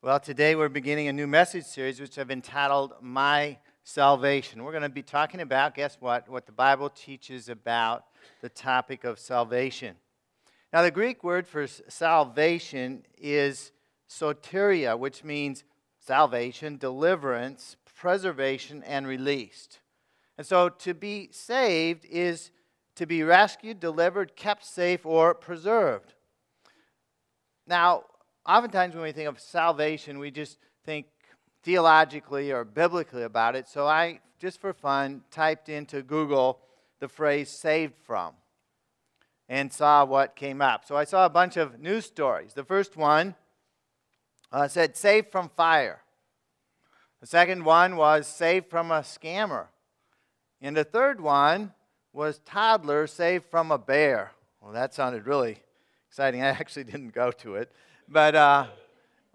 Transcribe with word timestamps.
Well, 0.00 0.20
today 0.20 0.54
we're 0.54 0.68
beginning 0.68 1.08
a 1.08 1.12
new 1.12 1.26
message 1.26 1.64
series 1.64 1.98
which 1.98 2.20
I've 2.20 2.30
entitled 2.30 2.92
My 3.00 3.58
Salvation. 3.82 4.62
We're 4.62 4.70
going 4.70 4.84
to 4.84 4.88
be 4.88 5.02
talking 5.02 5.40
about, 5.40 5.74
guess 5.74 5.96
what? 5.98 6.28
What 6.28 6.46
the 6.46 6.52
Bible 6.52 6.88
teaches 6.88 7.48
about 7.48 8.04
the 8.40 8.48
topic 8.48 9.02
of 9.02 9.18
salvation. 9.18 9.96
Now, 10.72 10.82
the 10.82 10.92
Greek 10.92 11.24
word 11.24 11.48
for 11.48 11.66
salvation 11.66 13.06
is 13.18 13.72
soteria, 14.08 14.96
which 14.96 15.24
means 15.24 15.64
salvation, 15.98 16.76
deliverance, 16.76 17.74
preservation, 17.96 18.84
and 18.84 19.04
released. 19.04 19.80
And 20.38 20.46
so 20.46 20.68
to 20.68 20.94
be 20.94 21.30
saved 21.32 22.06
is 22.08 22.52
to 22.94 23.04
be 23.04 23.24
rescued, 23.24 23.80
delivered, 23.80 24.36
kept 24.36 24.64
safe, 24.64 25.04
or 25.04 25.34
preserved. 25.34 26.14
Now, 27.66 28.04
oftentimes 28.48 28.94
when 28.94 29.04
we 29.04 29.12
think 29.12 29.28
of 29.28 29.38
salvation, 29.38 30.18
we 30.18 30.30
just 30.30 30.58
think 30.84 31.06
theologically 31.62 32.50
or 32.50 32.64
biblically 32.64 33.22
about 33.22 33.54
it. 33.54 33.68
So 33.68 33.86
I, 33.86 34.20
just 34.40 34.60
for 34.60 34.72
fun, 34.72 35.22
typed 35.30 35.68
into 35.68 36.02
Google 36.02 36.60
the 36.98 37.08
phrase 37.08 37.50
saved 37.50 37.94
from 38.04 38.32
and 39.48 39.72
saw 39.72 40.04
what 40.04 40.34
came 40.34 40.60
up. 40.60 40.84
So 40.84 40.96
I 40.96 41.04
saw 41.04 41.26
a 41.26 41.30
bunch 41.30 41.56
of 41.56 41.78
news 41.78 42.06
stories. 42.06 42.54
The 42.54 42.64
first 42.64 42.96
one 42.96 43.34
uh, 44.50 44.66
said 44.68 44.96
saved 44.96 45.30
from 45.30 45.50
fire. 45.56 46.00
The 47.20 47.26
second 47.26 47.64
one 47.64 47.96
was 47.96 48.26
saved 48.26 48.70
from 48.70 48.90
a 48.90 49.00
scammer. 49.00 49.66
And 50.60 50.76
the 50.76 50.84
third 50.84 51.20
one 51.20 51.72
was 52.12 52.40
toddler 52.44 53.06
saved 53.06 53.44
from 53.50 53.70
a 53.70 53.78
bear. 53.78 54.32
Well, 54.60 54.72
that 54.72 54.94
sounded 54.94 55.26
really 55.26 55.62
exciting. 56.18 56.42
I 56.42 56.48
actually 56.48 56.84
didn't 56.84 57.14
go 57.14 57.30
to 57.30 57.54
it 57.54 57.72
but 58.08 58.34
uh, 58.34 58.66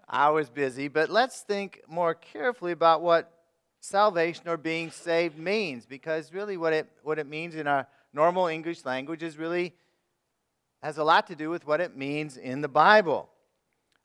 I 0.08 0.30
was 0.30 0.50
busy. 0.50 0.88
But 0.88 1.10
let's 1.10 1.40
think 1.40 1.82
more 1.88 2.14
carefully 2.14 2.72
about 2.72 3.02
what 3.02 3.30
salvation 3.80 4.48
or 4.48 4.56
being 4.56 4.90
saved 4.90 5.38
means, 5.38 5.86
because 5.86 6.32
really 6.32 6.56
what 6.56 6.72
it, 6.72 6.88
what 7.02 7.18
it 7.18 7.28
means 7.28 7.54
in 7.54 7.66
our 7.66 7.86
normal 8.12 8.46
English 8.46 8.84
language 8.84 9.22
is 9.22 9.38
really 9.38 9.74
has 10.82 10.98
a 10.98 11.04
lot 11.04 11.26
to 11.28 11.34
do 11.34 11.50
with 11.50 11.66
what 11.66 11.80
it 11.80 11.96
means 11.96 12.36
in 12.36 12.60
the 12.60 12.68
Bible. 12.68 13.30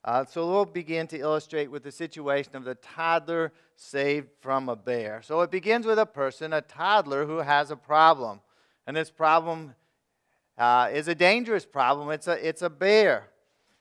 Uh, 0.05 0.23
so 0.23 0.47
we'll 0.49 0.65
begin 0.65 1.07
to 1.07 1.19
illustrate 1.19 1.69
with 1.69 1.83
the 1.83 1.91
situation 1.91 2.55
of 2.55 2.63
the 2.63 2.75
toddler 2.75 3.51
saved 3.75 4.29
from 4.39 4.69
a 4.69 4.75
bear. 4.75 5.21
So 5.21 5.41
it 5.41 5.51
begins 5.51 5.85
with 5.85 5.99
a 5.99 6.05
person, 6.05 6.53
a 6.53 6.61
toddler, 6.61 7.25
who 7.25 7.37
has 7.37 7.69
a 7.69 7.75
problem. 7.75 8.39
And 8.87 8.95
this 8.95 9.11
problem 9.11 9.75
uh, 10.59 10.89
is 10.93 11.07
a 11.07 11.15
dangerous 11.15 11.65
problem. 11.65 12.09
It's 12.09 12.27
a, 12.27 12.47
it's 12.47 12.61
a 12.61 12.69
bear 12.69 13.29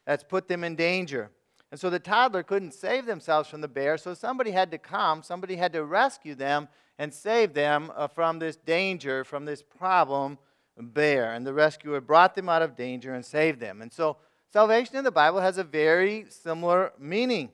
that's 0.06 0.24
put 0.24 0.48
them 0.48 0.64
in 0.64 0.76
danger. 0.76 1.30
And 1.70 1.78
so 1.78 1.90
the 1.90 1.98
toddler 1.98 2.42
couldn't 2.42 2.72
save 2.72 3.04
themselves 3.04 3.48
from 3.48 3.60
the 3.60 3.68
bear, 3.68 3.98
so 3.98 4.14
somebody 4.14 4.52
had 4.52 4.70
to 4.70 4.78
come, 4.78 5.22
somebody 5.22 5.56
had 5.56 5.72
to 5.74 5.84
rescue 5.84 6.34
them 6.34 6.68
and 6.98 7.12
save 7.12 7.52
them 7.52 7.92
uh, 7.94 8.06
from 8.06 8.38
this 8.38 8.56
danger, 8.56 9.24
from 9.24 9.44
this 9.44 9.62
problem 9.62 10.38
bear. 10.78 11.34
And 11.34 11.46
the 11.46 11.52
rescuer 11.52 12.00
brought 12.00 12.34
them 12.34 12.48
out 12.48 12.62
of 12.62 12.76
danger 12.76 13.12
and 13.12 13.24
saved 13.24 13.60
them. 13.60 13.82
And 13.82 13.92
so 13.92 14.16
salvation 14.50 14.96
in 14.96 15.04
the 15.04 15.10
Bible 15.10 15.40
has 15.40 15.58
a 15.58 15.64
very 15.64 16.26
similar 16.30 16.92
meaning. 16.98 17.50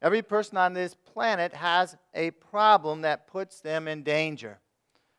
Every 0.00 0.22
person 0.22 0.56
on 0.56 0.72
this 0.72 0.94
planet 0.94 1.52
has 1.54 1.96
a 2.14 2.30
problem 2.30 3.02
that 3.02 3.26
puts 3.26 3.60
them 3.60 3.88
in 3.88 4.02
danger. 4.02 4.58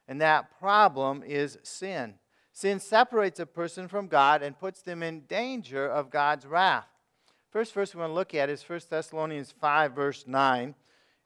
And 0.08 0.22
that 0.22 0.58
problem 0.59 1.23
is 1.25 1.58
sin. 1.64 2.16
Sin 2.56 2.80
separates 2.80 3.42
a 3.42 3.45
person 3.45 3.89
from 3.89 4.08
God 4.08 4.42
and 4.42 4.58
puts 4.58 4.81
them 4.81 5.03
in 5.03 5.25
danger 5.28 5.86
of 5.86 6.09
God's 6.09 6.45
wrath. 6.45 6.88
First 7.52 7.73
verse 7.73 7.94
we 7.94 8.00
want 8.00 8.11
to 8.11 8.16
look 8.16 8.34
at 8.34 8.50
is 8.50 8.64
1 8.64 8.80
Thessalonians 8.89 9.53
5, 9.59 9.92
verse 9.92 10.23
9. 10.25 10.73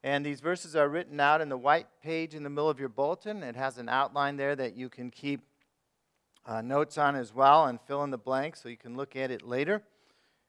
And 0.03 0.25
these 0.25 0.39
verses 0.39 0.75
are 0.75 0.89
written 0.89 1.19
out 1.19 1.39
in 1.39 1.49
the 1.49 1.55
white 1.55 1.85
page 2.01 2.33
in 2.33 2.41
the 2.41 2.49
middle 2.49 2.67
of 2.67 2.79
your 2.79 2.89
bulletin. 2.89 3.43
It 3.43 3.55
has 3.55 3.77
an 3.77 3.89
outline 3.89 4.37
there 4.37 4.55
that 4.55 4.75
you 4.75 4.89
can 4.89 5.11
keep 5.11 5.41
uh, 6.47 6.63
notes 6.63 6.97
on 6.97 7.15
as 7.15 7.31
well 7.31 7.67
and 7.67 7.79
fill 7.79 8.03
in 8.03 8.09
the 8.09 8.17
blanks 8.17 8.63
so 8.63 8.67
you 8.67 8.75
can 8.75 8.97
look 8.97 9.15
at 9.15 9.29
it 9.29 9.43
later. 9.43 9.83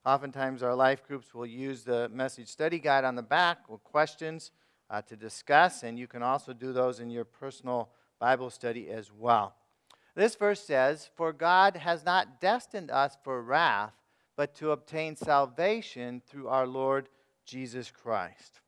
Oftentimes, 0.07 0.63
our 0.63 0.75
life 0.75 1.07
groups 1.07 1.35
will 1.35 1.45
use 1.45 1.85
the 1.85 2.09
message 2.09 2.49
study 2.49 2.79
guide 2.79 3.05
on 3.05 3.17
the 3.17 3.23
back 3.23 3.69
with 3.69 3.85
questions 3.85 4.51
uh, 4.89 5.03
to 5.03 5.15
discuss, 5.15 5.83
and 5.83 5.99
you 5.99 6.07
can 6.07 6.23
also 6.23 6.55
do 6.55 6.73
those 6.73 7.01
in 7.01 7.11
your 7.11 7.27
personal 7.27 7.91
Bible 8.19 8.49
study 8.49 8.89
as 8.89 9.13
well. 9.13 9.57
This 10.21 10.35
verse 10.35 10.61
says, 10.61 11.09
For 11.17 11.33
God 11.33 11.77
has 11.77 12.05
not 12.05 12.43
destined 12.43 12.91
us 12.91 13.17
for 13.25 13.43
wrath, 13.43 13.95
but 14.37 14.55
to 14.57 14.73
obtain 14.73 15.17
salvation 15.17 16.21
through 16.27 16.49
our 16.49 16.67
Lord 16.67 17.09
Jesus 17.47 17.91
Christ. 17.91 18.61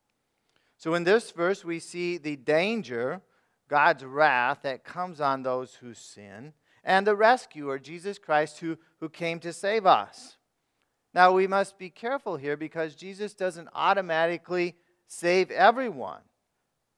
So 0.79 0.95
in 0.95 1.05
this 1.05 1.31
verse, 1.31 1.63
we 1.63 1.79
see 1.79 2.17
the 2.17 2.37
danger, 2.37 3.21
God's 3.69 4.03
wrath 4.03 4.61
that 4.63 4.83
comes 4.83 5.21
on 5.21 5.43
those 5.43 5.75
who 5.75 5.93
sin, 5.93 6.55
and 6.85 7.07
the 7.07 7.15
rescuer, 7.15 7.79
Jesus 7.79 8.19
Christ, 8.19 8.61
who, 8.61 8.79
who 9.01 9.11
came 9.11 9.39
to 9.41 9.53
save 9.53 9.85
us. 9.85 10.39
Now, 11.13 11.33
we 11.33 11.47
must 11.47 11.77
be 11.77 11.91
careful 11.91 12.39
here 12.39 12.57
because 12.57 12.95
Jesus 12.95 13.35
doesn't 13.35 13.69
automatically 13.75 14.75
save 15.07 15.51
everyone, 15.51 16.23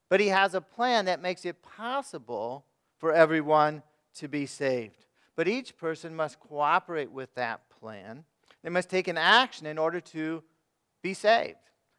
but 0.09 0.21
he 0.21 0.29
has 0.29 0.53
a 0.53 0.61
plan 0.61 1.03
that 1.05 1.21
makes 1.21 1.43
it 1.43 1.61
possible 1.61 2.65
for 2.99 3.11
everyone 3.11 3.83
to 4.15 4.27
be 4.27 4.45
saved. 4.45 5.05
But 5.35 5.47
each 5.47 5.77
person 5.77 6.15
must 6.15 6.39
cooperate 6.39 7.11
with 7.11 7.33
that 7.35 7.69
plan. 7.69 8.23
They 8.63 8.69
must 8.69 8.89
take 8.89 9.07
an 9.07 9.17
action 9.17 9.67
in 9.67 9.77
order 9.77 9.99
to 9.99 10.43
be 11.01 11.13
saved. 11.13 11.57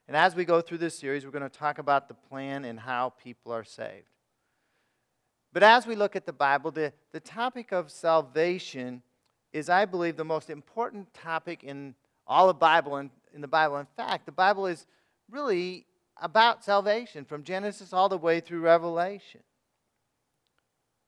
And 0.09 0.17
as 0.17 0.35
we 0.35 0.45
go 0.45 0.61
through 0.61 0.79
this 0.79 0.99
series, 0.99 1.25
we're 1.25 1.33
going 1.33 1.43
to 1.43 1.49
talk 1.49 1.79
about 1.79 2.09
the 2.09 2.15
plan 2.15 2.65
and 2.65 2.79
how 2.79 3.11
people 3.23 3.53
are 3.53 3.65
saved. 3.65 4.09
But 5.53 5.63
as 5.63 5.87
we 5.87 5.97
look 5.97 6.17
at 6.17 6.27
the 6.27 6.33
Bible, 6.33 6.71
the, 6.71 6.93
the 7.13 7.21
topic 7.21 7.73
of 7.73 7.91
salvation 7.91 9.03
is, 9.53 9.69
I 9.69 9.85
believe, 9.85 10.17
the 10.17 10.25
most 10.25 10.51
important 10.51 11.13
topic 11.15 11.65
in 11.65 11.95
all 12.27 12.51
of 12.51 12.59
Bible 12.59 12.97
and 12.97 13.11
in 13.35 13.41
the 13.41 13.49
Bible. 13.49 13.77
In 13.79 13.87
fact, 13.97 14.27
the 14.27 14.33
Bible 14.33 14.67
is 14.67 14.87
really 15.31 15.87
about 16.21 16.65
salvation 16.65 17.25
from 17.25 17.43
Genesis 17.43 17.93
all 17.93 18.09
the 18.09 18.19
way 18.19 18.41
through 18.41 18.61
Revelation. 18.61 19.41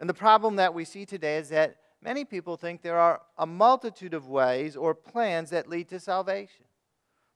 And 0.00 0.08
the 0.08 0.14
problem 0.14 0.56
that 0.56 0.74
we 0.74 0.84
see 0.84 1.04
today 1.04 1.38
is 1.38 1.48
that 1.48 1.76
many 2.02 2.24
people 2.24 2.56
think 2.56 2.82
there 2.82 2.98
are 2.98 3.20
a 3.36 3.46
multitude 3.46 4.14
of 4.14 4.28
ways 4.28 4.76
or 4.76 4.94
plans 4.94 5.50
that 5.50 5.68
lead 5.68 5.88
to 5.88 6.00
salvation. 6.00 6.64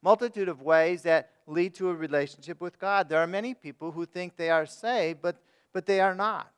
Multitude 0.02 0.48
of 0.48 0.62
ways 0.62 1.02
that 1.02 1.30
lead 1.46 1.74
to 1.74 1.90
a 1.90 1.94
relationship 1.94 2.60
with 2.60 2.78
God. 2.78 3.08
There 3.08 3.20
are 3.20 3.26
many 3.26 3.54
people 3.54 3.92
who 3.92 4.06
think 4.06 4.36
they 4.36 4.50
are 4.50 4.66
saved, 4.66 5.20
but, 5.22 5.36
but 5.72 5.86
they 5.86 6.00
are 6.00 6.14
not. 6.14 6.52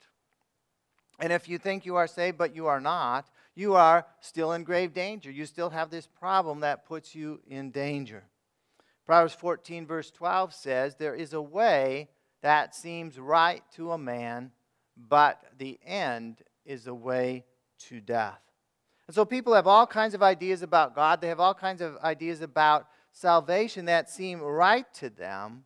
And 1.19 1.31
if 1.31 1.47
you 1.47 1.57
think 1.57 1.85
you 1.85 1.95
are 1.95 2.07
saved, 2.07 2.37
but 2.37 2.55
you 2.55 2.67
are 2.67 2.81
not, 2.81 3.29
you 3.55 3.75
are 3.75 4.05
still 4.19 4.51
in 4.51 4.63
grave 4.63 4.93
danger. 4.93 5.31
You 5.31 5.45
still 5.45 5.69
have 5.69 5.89
this 5.89 6.07
problem 6.07 6.59
that 6.59 6.85
puts 6.85 7.15
you 7.15 7.39
in 7.47 7.71
danger. 7.71 8.23
Proverbs 9.05 9.35
14, 9.35 9.85
verse 9.85 10.11
12 10.11 10.53
says, 10.53 10.95
There 10.95 11.15
is 11.15 11.33
a 11.33 11.41
way 11.41 12.09
that 12.41 12.75
seems 12.75 13.19
right 13.19 13.63
to 13.75 13.91
a 13.91 13.97
man, 13.97 14.51
but 14.95 15.43
the 15.57 15.79
end 15.83 16.41
is 16.65 16.85
the 16.85 16.93
way 16.93 17.45
to 17.77 17.99
death. 17.99 18.41
And 19.07 19.15
so 19.15 19.25
people 19.25 19.53
have 19.53 19.67
all 19.67 19.85
kinds 19.85 20.13
of 20.13 20.23
ideas 20.23 20.61
about 20.61 20.95
God. 20.95 21.21
They 21.21 21.27
have 21.27 21.39
all 21.39 21.53
kinds 21.53 21.81
of 21.81 21.97
ideas 21.97 22.41
about 22.41 22.87
salvation 23.11 23.85
that 23.85 24.09
seem 24.09 24.41
right 24.41 24.91
to 24.95 25.09
them, 25.09 25.65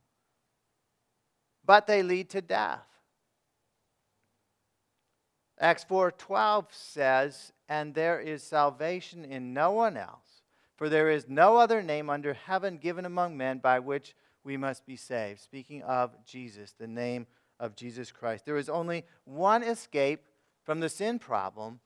but 1.65 1.87
they 1.87 2.03
lead 2.03 2.29
to 2.31 2.41
death. 2.41 2.85
Acts 5.59 5.83
4:12 5.83 6.73
says, 6.73 7.51
"And 7.67 7.93
there 7.93 8.19
is 8.19 8.43
salvation 8.43 9.25
in 9.25 9.53
no 9.53 9.71
one 9.71 9.97
else, 9.97 10.41
for 10.75 10.89
there 10.89 11.09
is 11.09 11.27
no 11.27 11.57
other 11.57 11.81
name 11.81 12.09
under 12.09 12.33
heaven 12.33 12.77
given 12.77 13.05
among 13.05 13.35
men 13.35 13.59
by 13.59 13.79
which 13.79 14.15
we 14.43 14.57
must 14.57 14.85
be 14.85 14.95
saved." 14.95 15.41
Speaking 15.41 15.83
of 15.83 16.23
Jesus, 16.23 16.71
the 16.73 16.87
name 16.87 17.27
of 17.59 17.75
Jesus 17.75 18.11
Christ. 18.11 18.45
There 18.45 18.57
is 18.57 18.69
only 18.69 19.05
one 19.25 19.63
escape 19.63 20.25
from 20.63 20.79
the 20.79 20.89
sin 20.89 21.19
problem, 21.19 21.79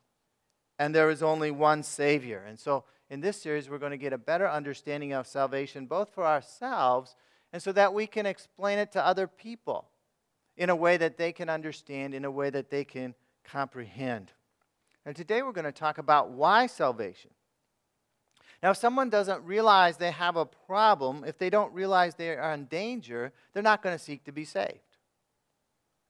and 0.78 0.94
there 0.94 1.10
is 1.10 1.24
only 1.24 1.52
one 1.52 1.84
Savior. 1.84 2.44
And 2.48 2.60
so, 2.60 2.84
in 3.10 3.22
this 3.22 3.42
series, 3.42 3.70
we're 3.70 3.78
going 3.78 3.92
to 3.92 3.98
get 3.98 4.14
a 4.14 4.18
better 4.18 4.50
understanding 4.50 5.14
of 5.14 5.28
salvation, 5.28 5.86
both 5.86 6.14
for 6.14 6.26
ourselves 6.26 7.16
and 7.54 7.62
so 7.62 7.72
that 7.72 7.94
we 7.94 8.08
can 8.08 8.26
explain 8.26 8.80
it 8.80 8.92
to 8.92 9.06
other 9.06 9.28
people 9.28 9.88
in 10.58 10.72
a 10.72 10.76
way 10.76 10.98
that 10.98 11.18
they 11.18 11.32
can 11.32 11.50
understand, 11.50 12.16
in 12.16 12.26
a 12.26 12.32
way 12.32 12.50
that 12.50 12.72
they 12.72 12.84
can 12.84 13.14
comprehend. 13.44 14.32
And 15.06 15.16
today 15.16 15.44
we're 15.44 15.52
going 15.52 15.66
to 15.66 15.72
talk 15.72 16.00
about 16.00 16.32
why 16.32 16.66
salvation. 16.66 17.30
Now, 18.64 18.72
if 18.72 18.78
someone 18.78 19.10
doesn't 19.10 19.44
realize 19.44 19.98
they 19.98 20.12
have 20.12 20.36
a 20.36 20.46
problem, 20.46 21.24
if 21.28 21.38
they 21.38 21.50
don't 21.50 21.74
realize 21.74 22.16
they 22.16 22.30
are 22.30 22.54
in 22.54 22.66
danger, 22.66 23.34
they're 23.54 23.62
not 23.62 23.84
going 23.84 23.96
to 23.96 24.04
seek 24.04 24.24
to 24.24 24.32
be 24.32 24.46
saved. 24.46 24.80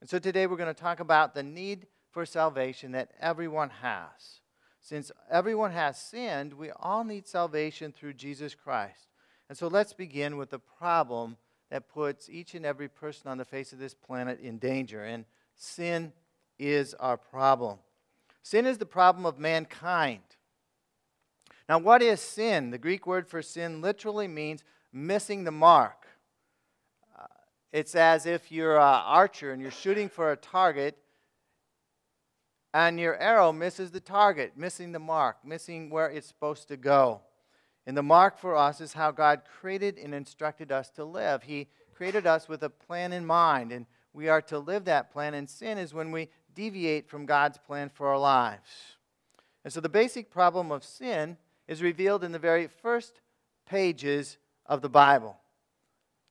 And 0.04 0.10
so 0.10 0.20
today 0.20 0.48
we're 0.48 0.58
going 0.58 0.68
to 0.68 0.74
talk 0.74 1.00
about 1.00 1.34
the 1.34 1.44
need 1.44 1.88
for 2.12 2.26
salvation 2.26 2.92
that 2.92 3.12
everyone 3.22 3.70
has. 3.70 4.42
Since 4.82 5.14
everyone 5.32 5.72
has 5.72 5.98
sinned, 5.98 6.54
we 6.56 6.72
all 6.72 7.06
need 7.06 7.26
salvation 7.26 7.94
through 7.94 8.16
Jesus 8.16 8.54
Christ. 8.54 9.08
And 9.48 9.58
so 9.58 9.70
let's 9.70 9.94
begin 9.94 10.36
with 10.36 10.50
the 10.50 10.60
problem 10.60 11.38
that 11.72 11.88
puts 11.88 12.30
each 12.30 12.54
and 12.54 12.66
every 12.66 12.90
person 12.90 13.32
on 13.32 13.38
the 13.38 13.46
face 13.46 13.72
of 13.72 13.80
this 13.80 13.94
planet 13.94 14.42
in 14.42 14.58
danger. 14.58 15.06
And 15.06 15.24
sin 15.56 16.12
is 16.60 16.94
our 16.96 17.16
problem. 17.16 17.78
Sin 18.42 18.66
is 18.66 18.80
the 18.80 18.86
problem 18.86 19.26
of 19.26 19.40
mankind. 19.40 20.20
Now, 21.70 21.78
what 21.78 22.02
is 22.02 22.20
sin? 22.20 22.72
The 22.72 22.78
Greek 22.78 23.08
word 23.08 23.30
for 23.30 23.42
sin 23.42 23.80
literally 23.80 24.28
means 24.28 24.66
missing 24.92 25.46
the 25.46 25.52
mark. 25.52 26.03
It's 27.74 27.96
as 27.96 28.28
if 28.28 28.52
you're 28.52 28.78
an 28.78 29.02
archer 29.04 29.52
and 29.52 29.60
you're 29.60 29.72
shooting 29.72 30.08
for 30.08 30.32
a 30.32 30.38
target 30.38 30.96
and 32.72 33.00
your 33.00 33.18
arrow 33.18 33.52
misses 33.52 33.90
the 33.90 34.00
target, 34.00 34.54
missing 34.56 34.92
the 34.92 35.00
mark, 35.00 35.38
missing 35.44 35.90
where 35.90 36.08
it's 36.08 36.28
supposed 36.28 36.68
to 36.68 36.78
go. 36.78 37.22
And 37.88 37.98
the 37.98 38.04
mark 38.04 38.38
for 38.38 38.56
us 38.56 38.80
is 38.80 38.94
how 38.94 39.10
God 39.10 39.42
created 39.60 39.98
and 39.98 40.14
instructed 40.14 40.72
us 40.72 40.92
to 40.92 41.04
live. 41.04 41.44
He 41.44 41.68
created 41.94 42.28
us 42.28 42.48
with 42.48 42.64
a 42.64 42.70
plan 42.70 43.12
in 43.12 43.26
mind, 43.26 43.72
and 43.72 43.88
we 44.14 44.30
are 44.30 44.42
to 44.44 44.60
live 44.60 44.86
that 44.86 45.12
plan. 45.12 45.34
And 45.34 45.50
sin 45.50 45.78
is 45.80 45.94
when 45.94 46.12
we 46.12 46.30
deviate 46.54 47.10
from 47.10 47.26
God's 47.26 47.58
plan 47.58 47.90
for 47.90 48.08
our 48.08 48.20
lives. 48.20 48.70
And 49.64 49.74
so 49.74 49.82
the 49.82 49.90
basic 49.90 50.30
problem 50.30 50.72
of 50.72 50.84
sin 50.84 51.38
is 51.68 51.82
revealed 51.82 52.24
in 52.24 52.32
the 52.32 52.40
very 52.40 52.68
first 52.68 53.20
pages 53.66 54.38
of 54.66 54.82
the 54.82 54.90
Bible. 54.90 55.38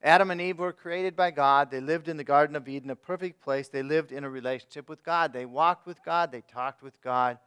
Adam 0.03 0.31
and 0.31 0.41
Eve 0.41 0.59
were 0.59 0.73
created 0.73 1.15
by 1.15 1.31
God. 1.31 1.71
They 1.71 1.79
lived 1.79 2.09
in 2.09 2.17
the 2.17 2.25
Garden 2.25 2.57
of 2.57 2.67
Eden, 2.67 2.89
a 2.89 2.95
perfect 2.95 3.41
place. 3.41 3.69
They 3.69 3.83
lived 3.83 4.11
in 4.11 4.25
a 4.25 4.29
relationship 4.29 4.89
with 4.89 5.01
God. 5.01 5.31
They 5.31 5.45
walked 5.45 5.87
with 5.87 6.03
God. 6.03 6.29
They 6.29 6.41
talked 6.41 6.83
with 6.83 7.01
God. 7.01 7.37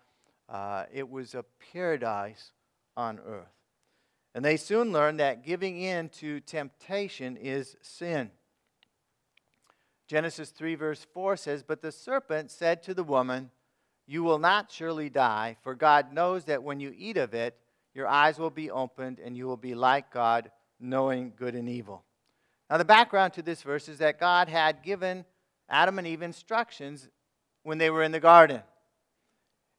Uh, 0.49 0.85
it 0.91 1.09
was 1.09 1.35
a 1.35 1.45
paradise 1.73 2.53
on 2.97 3.21
earth. 3.27 3.53
And 4.35 4.43
they 4.43 4.57
soon 4.57 4.91
learned 4.91 5.21
that 5.21 5.45
giving 5.45 5.79
in 5.79 6.09
to 6.21 6.41
temptation 6.41 7.37
is 7.37 7.77
sin. 7.83 8.31
Genesis 10.09 10.49
3, 10.51 10.77
verse 10.77 11.07
4 11.13 11.37
says, 11.37 11.63
But 11.63 11.83
the 11.83 11.93
serpent 11.93 12.51
said 12.51 12.83
to 12.85 12.95
the 12.95 13.05
woman, 13.05 13.51
You 14.07 14.23
will 14.23 14.39
not 14.39 14.73
surely 14.73 15.11
die, 15.11 15.57
for 15.63 15.75
God 15.75 16.13
knows 16.13 16.45
that 16.45 16.63
when 16.63 16.81
you 16.81 16.95
eat 16.97 17.19
of 17.19 17.35
it, 17.35 17.59
your 17.93 18.07
eyes 18.07 18.39
will 18.39 18.51
be 18.51 18.71
opened, 18.71 19.19
and 19.19 19.37
you 19.37 19.47
will 19.47 19.57
be 19.57 19.75
like 19.75 20.11
God, 20.11 20.51
knowing 20.79 21.33
good 21.37 21.55
and 21.55 21.69
evil. 21.69 22.05
Now, 22.69 22.79
the 22.79 22.85
background 22.85 23.33
to 23.35 23.43
this 23.43 23.63
verse 23.63 23.89
is 23.89 23.99
that 23.99 24.19
God 24.19 24.49
had 24.49 24.83
given 24.83 25.25
Adam 25.69 25.99
and 25.99 26.07
Eve 26.07 26.23
instructions 26.23 27.09
when 27.63 27.79
they 27.79 27.91
were 27.91 28.03
in 28.03 28.13
the 28.13 28.21
garden. 28.21 28.63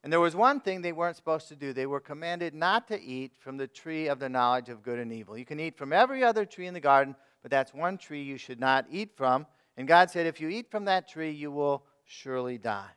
And 0.02 0.12
there 0.12 0.20
was 0.20 0.36
one 0.36 0.60
thing 0.60 0.80
they 0.80 0.92
weren't 0.92 1.16
supposed 1.16 1.48
to 1.48 1.56
do. 1.56 1.72
They 1.72 1.86
were 1.86 2.00
commanded 2.00 2.54
not 2.54 2.88
to 2.88 3.00
eat 3.00 3.32
from 3.38 3.56
the 3.56 3.66
tree 3.66 4.08
of 4.08 4.20
the 4.20 4.28
knowledge 4.28 4.68
of 4.68 4.82
good 4.82 4.98
and 4.98 5.12
evil. 5.12 5.36
You 5.36 5.44
can 5.44 5.60
eat 5.60 5.76
from 5.76 5.92
every 5.92 6.22
other 6.22 6.44
tree 6.44 6.66
in 6.66 6.74
the 6.74 6.80
garden, 6.80 7.16
but 7.42 7.50
that's 7.50 7.74
one 7.74 7.98
tree 7.98 8.22
you 8.22 8.38
should 8.38 8.60
not 8.60 8.86
eat 8.90 9.16
from. 9.16 9.46
And 9.76 9.88
God 9.88 10.10
said, 10.10 10.26
if 10.26 10.40
you 10.40 10.48
eat 10.48 10.70
from 10.70 10.84
that 10.86 11.08
tree, 11.08 11.30
you 11.30 11.50
will 11.50 11.84
surely 12.04 12.58
die. 12.58 12.90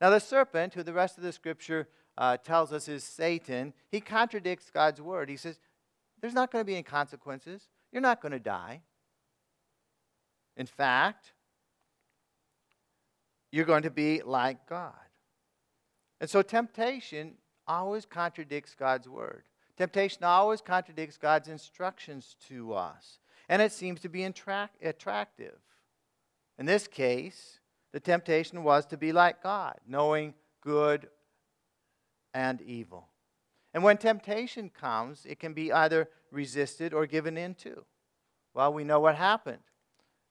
Now, 0.00 0.10
the 0.10 0.18
serpent, 0.18 0.74
who 0.74 0.82
the 0.82 0.92
rest 0.92 1.16
of 1.16 1.24
the 1.24 1.32
scripture 1.32 1.88
uh, 2.18 2.36
tells 2.38 2.72
us 2.72 2.88
is 2.88 3.04
Satan, 3.04 3.72
he 3.88 4.00
contradicts 4.00 4.70
God's 4.70 5.00
word. 5.00 5.28
He 5.28 5.36
says, 5.36 5.58
there's 6.20 6.34
not 6.34 6.50
going 6.50 6.62
to 6.62 6.66
be 6.66 6.74
any 6.74 6.82
consequences. 6.82 7.68
You're 7.92 8.02
not 8.02 8.20
going 8.20 8.32
to 8.32 8.38
die. 8.38 8.82
In 10.60 10.66
fact, 10.66 11.32
you're 13.50 13.64
going 13.64 13.84
to 13.84 13.90
be 13.90 14.20
like 14.20 14.68
God. 14.68 14.92
And 16.20 16.28
so 16.28 16.42
temptation 16.42 17.36
always 17.66 18.04
contradicts 18.04 18.74
God's 18.74 19.08
word. 19.08 19.44
Temptation 19.78 20.22
always 20.22 20.60
contradicts 20.60 21.16
God's 21.16 21.48
instructions 21.48 22.36
to 22.48 22.74
us. 22.74 23.20
And 23.48 23.62
it 23.62 23.72
seems 23.72 24.00
to 24.00 24.10
be 24.10 24.22
attractive. 24.24 25.56
In 26.58 26.66
this 26.66 26.86
case, 26.86 27.60
the 27.94 28.00
temptation 28.00 28.62
was 28.62 28.84
to 28.88 28.98
be 28.98 29.12
like 29.12 29.42
God, 29.42 29.78
knowing 29.88 30.34
good 30.60 31.08
and 32.34 32.60
evil. 32.60 33.08
And 33.72 33.82
when 33.82 33.96
temptation 33.96 34.68
comes, 34.68 35.24
it 35.24 35.38
can 35.38 35.54
be 35.54 35.72
either 35.72 36.10
resisted 36.30 36.92
or 36.92 37.06
given 37.06 37.38
into. 37.38 37.86
Well, 38.52 38.74
we 38.74 38.84
know 38.84 39.00
what 39.00 39.16
happened. 39.16 39.62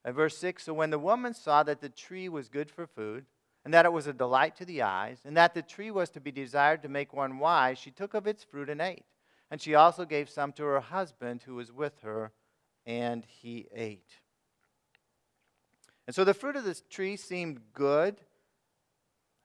In 0.04 0.12
verse 0.12 0.36
6 0.38 0.64
So 0.64 0.74
when 0.74 0.90
the 0.90 0.98
woman 0.98 1.34
saw 1.34 1.62
that 1.62 1.80
the 1.80 1.88
tree 1.88 2.28
was 2.28 2.48
good 2.48 2.70
for 2.70 2.86
food, 2.86 3.26
and 3.64 3.74
that 3.74 3.84
it 3.84 3.92
was 3.92 4.06
a 4.06 4.12
delight 4.12 4.56
to 4.56 4.64
the 4.64 4.82
eyes, 4.82 5.18
and 5.24 5.36
that 5.36 5.54
the 5.54 5.62
tree 5.62 5.90
was 5.90 6.08
to 6.10 6.20
be 6.20 6.30
desired 6.30 6.82
to 6.82 6.88
make 6.88 7.12
one 7.12 7.38
wise, 7.38 7.78
she 7.78 7.90
took 7.90 8.14
of 8.14 8.26
its 8.26 8.42
fruit 8.42 8.70
and 8.70 8.80
ate. 8.80 9.04
And 9.50 9.60
she 9.60 9.74
also 9.74 10.04
gave 10.04 10.30
some 10.30 10.52
to 10.52 10.64
her 10.64 10.80
husband 10.80 11.42
who 11.42 11.56
was 11.56 11.70
with 11.70 12.00
her, 12.00 12.32
and 12.86 13.24
he 13.24 13.66
ate. 13.74 14.16
And 16.06 16.14
so 16.14 16.24
the 16.24 16.34
fruit 16.34 16.56
of 16.56 16.64
this 16.64 16.82
tree 16.88 17.16
seemed 17.16 17.60
good, 17.74 18.20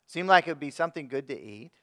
seemed 0.08 0.30
like 0.30 0.48
it 0.48 0.52
would 0.52 0.60
be 0.60 0.72
something 0.72 1.08
good 1.08 1.28
to 1.28 1.40
eat. 1.40 1.74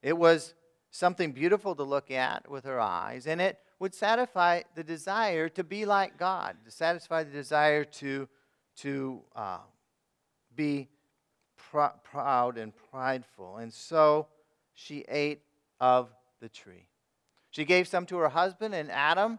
It 0.00 0.16
was 0.16 0.54
something 0.90 1.32
beautiful 1.32 1.74
to 1.74 1.82
look 1.82 2.10
at 2.10 2.48
with 2.48 2.64
her 2.64 2.78
eyes, 2.78 3.26
and 3.26 3.40
it 3.40 3.58
would 3.78 3.94
satisfy 3.94 4.62
the 4.74 4.84
desire 4.84 5.48
to 5.50 5.64
be 5.64 5.84
like 5.84 6.18
God, 6.18 6.56
to 6.64 6.70
satisfy 6.70 7.24
the 7.24 7.32
desire 7.32 7.84
to, 7.84 8.28
to 8.76 9.20
uh, 9.34 9.58
be 10.54 10.88
pr- 11.56 11.96
proud 12.02 12.56
and 12.58 12.72
prideful. 12.90 13.56
And 13.58 13.72
so 13.72 14.28
she 14.74 15.04
ate 15.08 15.42
of 15.80 16.10
the 16.40 16.48
tree. 16.48 16.86
She 17.50 17.64
gave 17.64 17.86
some 17.86 18.06
to 18.06 18.16
her 18.18 18.28
husband, 18.28 18.74
and 18.74 18.90
Adam 18.90 19.38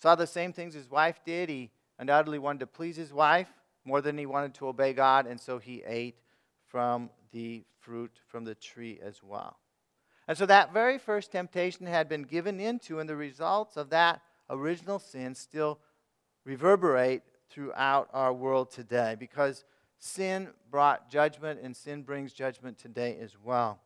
saw 0.00 0.14
the 0.14 0.26
same 0.26 0.52
things 0.52 0.74
his 0.74 0.90
wife 0.90 1.20
did. 1.24 1.48
He 1.48 1.70
undoubtedly 1.98 2.38
wanted 2.38 2.60
to 2.60 2.66
please 2.66 2.96
his 2.96 3.12
wife 3.12 3.48
more 3.84 4.00
than 4.00 4.18
he 4.18 4.26
wanted 4.26 4.54
to 4.54 4.68
obey 4.68 4.92
God, 4.92 5.26
and 5.26 5.40
so 5.40 5.58
he 5.58 5.82
ate 5.86 6.16
from 6.66 7.10
the 7.32 7.64
fruit 7.80 8.12
from 8.26 8.44
the 8.44 8.54
tree 8.54 8.98
as 9.02 9.22
well. 9.22 9.56
And 10.28 10.38
so 10.38 10.46
that 10.46 10.72
very 10.72 10.98
first 10.98 11.32
temptation 11.32 11.86
had 11.86 12.08
been 12.08 12.22
given 12.22 12.60
into, 12.60 13.00
and 13.00 13.08
the 13.08 13.16
results 13.16 13.76
of 13.76 13.90
that 13.90 14.22
original 14.48 14.98
sin 14.98 15.34
still 15.34 15.78
reverberate 16.44 17.22
throughout 17.50 18.08
our 18.12 18.32
world 18.32 18.70
today 18.70 19.16
because 19.18 19.64
sin 19.98 20.48
brought 20.70 21.10
judgment, 21.10 21.60
and 21.62 21.76
sin 21.76 22.02
brings 22.02 22.32
judgment 22.32 22.78
today 22.78 23.18
as 23.20 23.36
well. 23.42 23.80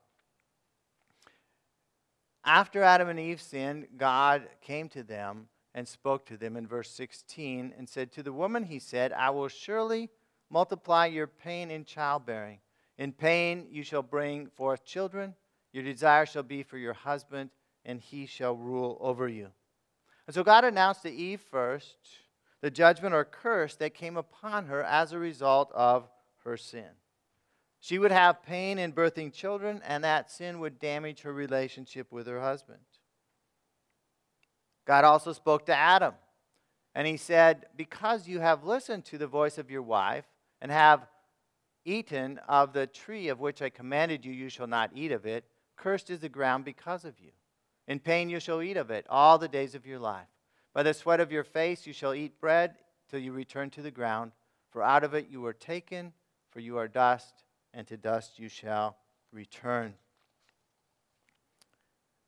After 2.45 2.83
Adam 2.83 3.09
and 3.09 3.19
Eve 3.19 3.41
sinned, 3.41 3.89
God 3.97 4.49
came 4.61 4.89
to 4.91 5.03
them 5.03 5.49
and 5.75 5.87
spoke 5.87 6.25
to 6.27 6.37
them 6.37 6.57
in 6.57 6.67
verse 6.67 6.91
16 6.91 7.75
and 7.77 7.89
said, 7.89 8.13
To 8.13 8.23
the 8.23 8.33
woman, 8.33 8.65
he 8.65 8.79
said, 8.79 9.13
I 9.13 9.31
will 9.31 9.49
surely 9.49 10.11
multiply 10.49 11.07
your 11.07 11.27
pain 11.27 11.71
in 11.71 11.85
childbearing. 11.85 12.61
In 12.99 13.13
pain 13.13 13.67
you 13.71 13.83
shall 13.83 14.03
bring 14.03 14.47
forth 14.47 14.85
children. 14.85 15.35
Your 15.77 15.85
desire 15.85 16.25
shall 16.25 16.43
be 16.43 16.63
for 16.63 16.79
your 16.79 16.95
husband, 16.95 17.51
and 17.85 18.01
he 18.01 18.25
shall 18.25 18.57
rule 18.57 18.97
over 18.99 19.29
you. 19.29 19.49
And 20.27 20.35
so 20.35 20.43
God 20.43 20.65
announced 20.65 21.03
to 21.03 21.13
Eve 21.13 21.43
first 21.51 21.99
the 22.63 22.71
judgment 22.71 23.15
or 23.15 23.27
curse 23.27 23.77
that 23.77 23.93
came 23.93 24.17
upon 24.17 24.69
her 24.69 24.83
as 24.83 25.13
a 25.13 25.19
result 25.19 25.71
of 25.75 26.09
her 26.45 26.57
sin. 26.57 26.89
She 27.79 27.99
would 27.99 28.11
have 28.11 28.43
pain 28.43 28.79
in 28.79 28.95
birthing 28.95 29.35
children, 29.35 29.83
and 29.87 30.03
that 30.03 30.31
sin 30.31 30.61
would 30.61 30.79
damage 30.79 31.21
her 31.21 31.33
relationship 31.35 32.11
with 32.11 32.27
her 32.27 32.41
husband. 32.41 32.81
God 34.87 35.05
also 35.05 35.35
spoke 35.35 35.67
to 35.67 35.77
Adam, 35.77 36.15
and 36.95 37.07
he 37.07 37.19
said, 37.19 37.67
Because 37.77 38.27
you 38.27 38.41
have 38.41 38.65
listened 38.65 39.05
to 39.05 39.19
the 39.19 39.27
voice 39.27 39.59
of 39.59 39.71
your 39.71 39.83
wife 39.83 40.25
and 40.63 40.73
have 40.73 41.07
eaten 41.85 42.41
of 42.49 42.73
the 42.73 42.87
tree 42.87 43.29
of 43.29 43.41
which 43.41 43.61
I 43.61 43.69
commanded 43.69 44.25
you, 44.25 44.33
you 44.33 44.49
shall 44.49 44.67
not 44.67 44.91
eat 44.95 45.13
of 45.13 45.27
it. 45.27 45.45
Cursed 45.77 46.11
is 46.11 46.21
the 46.21 46.29
ground 46.29 46.65
because 46.65 47.05
of 47.05 47.19
you. 47.21 47.31
In 47.87 48.01
pain 48.01 48.29
you 48.29 48.41
shall 48.41 48.63
eat 48.63 48.77
of 48.77 48.91
it 48.91 49.07
all 49.09 49.39
the 49.39 49.49
days 49.49 49.75
of 49.75 49.87
your 49.87 49.99
life. 49.99 50.27
By 50.75 50.83
the 50.83 50.95
sweat 50.95 51.21
of 51.21 51.33
your 51.33 51.45
face 51.45 51.87
you 51.87 51.93
shall 51.93 52.15
eat 52.15 52.41
bread 52.41 52.75
till 53.09 53.21
you 53.21 53.33
return 53.33 53.71
to 53.71 53.83
the 53.83 53.91
ground, 53.91 54.33
for 54.71 54.83
out 54.83 55.05
of 55.05 55.15
it 55.15 55.29
you 55.31 55.41
were 55.41 55.53
taken, 55.53 56.13
for 56.51 56.61
you 56.61 56.77
are 56.79 56.89
dust, 56.89 57.45
and 57.73 57.87
to 57.87 57.97
dust 57.97 58.39
you 58.39 58.49
shall 58.49 58.97
return. 59.33 59.95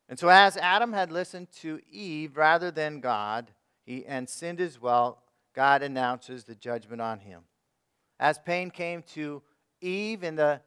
And 0.08 0.18
so, 0.18 0.28
as 0.28 0.56
Adam 0.56 0.92
had 0.92 1.12
listened 1.12 1.48
to 1.60 1.80
Eve 1.90 2.36
rather 2.36 2.70
than 2.70 3.00
God, 3.00 3.50
he, 3.84 4.06
and 4.06 4.28
sinned 4.28 4.60
as 4.60 4.80
well, 4.80 5.22
God 5.54 5.82
announces 5.82 6.44
the 6.44 6.54
judgment 6.54 7.02
on 7.02 7.20
him. 7.20 7.42
As 8.18 8.38
pain 8.38 8.70
came 8.70 9.02
to 9.14 9.42
Eve 9.80 10.24
in 10.24 10.36
the 10.36 10.60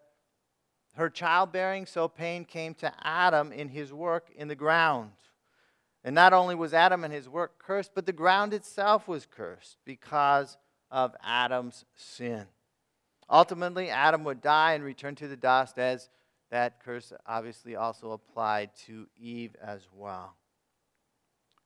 her 0.94 1.10
childbearing, 1.10 1.86
so 1.86 2.08
pain 2.08 2.46
came 2.46 2.74
to 2.76 2.94
Adam 3.02 3.52
in 3.52 3.70
his 3.70 3.94
work 3.94 4.30
in 4.36 4.48
the 4.48 4.56
ground. 4.56 5.12
And 6.04 6.16
not 6.16 6.34
only 6.34 6.56
was 6.56 6.74
Adam 6.74 7.04
and 7.04 7.14
his 7.14 7.30
work 7.30 7.60
cursed, 7.60 7.92
but 7.94 8.06
the 8.06 8.12
ground 8.12 8.54
itself 8.54 9.08
was 9.08 9.26
cursed 9.26 9.78
because 9.86 10.58
of 10.90 11.16
Adam's 11.24 11.86
sin. 11.96 12.48
Ultimately, 13.30 13.90
Adam 13.90 14.24
would 14.26 14.42
die 14.42 14.74
and 14.74 14.84
return 14.84 15.16
to 15.16 15.28
the 15.28 15.38
dust, 15.38 15.78
as 15.78 16.10
that 16.50 16.84
curse 16.84 17.14
obviously 17.26 17.76
also 17.76 18.12
applied 18.12 18.72
to 18.88 19.08
Eve 19.18 19.56
as 19.64 19.88
well. 19.94 20.36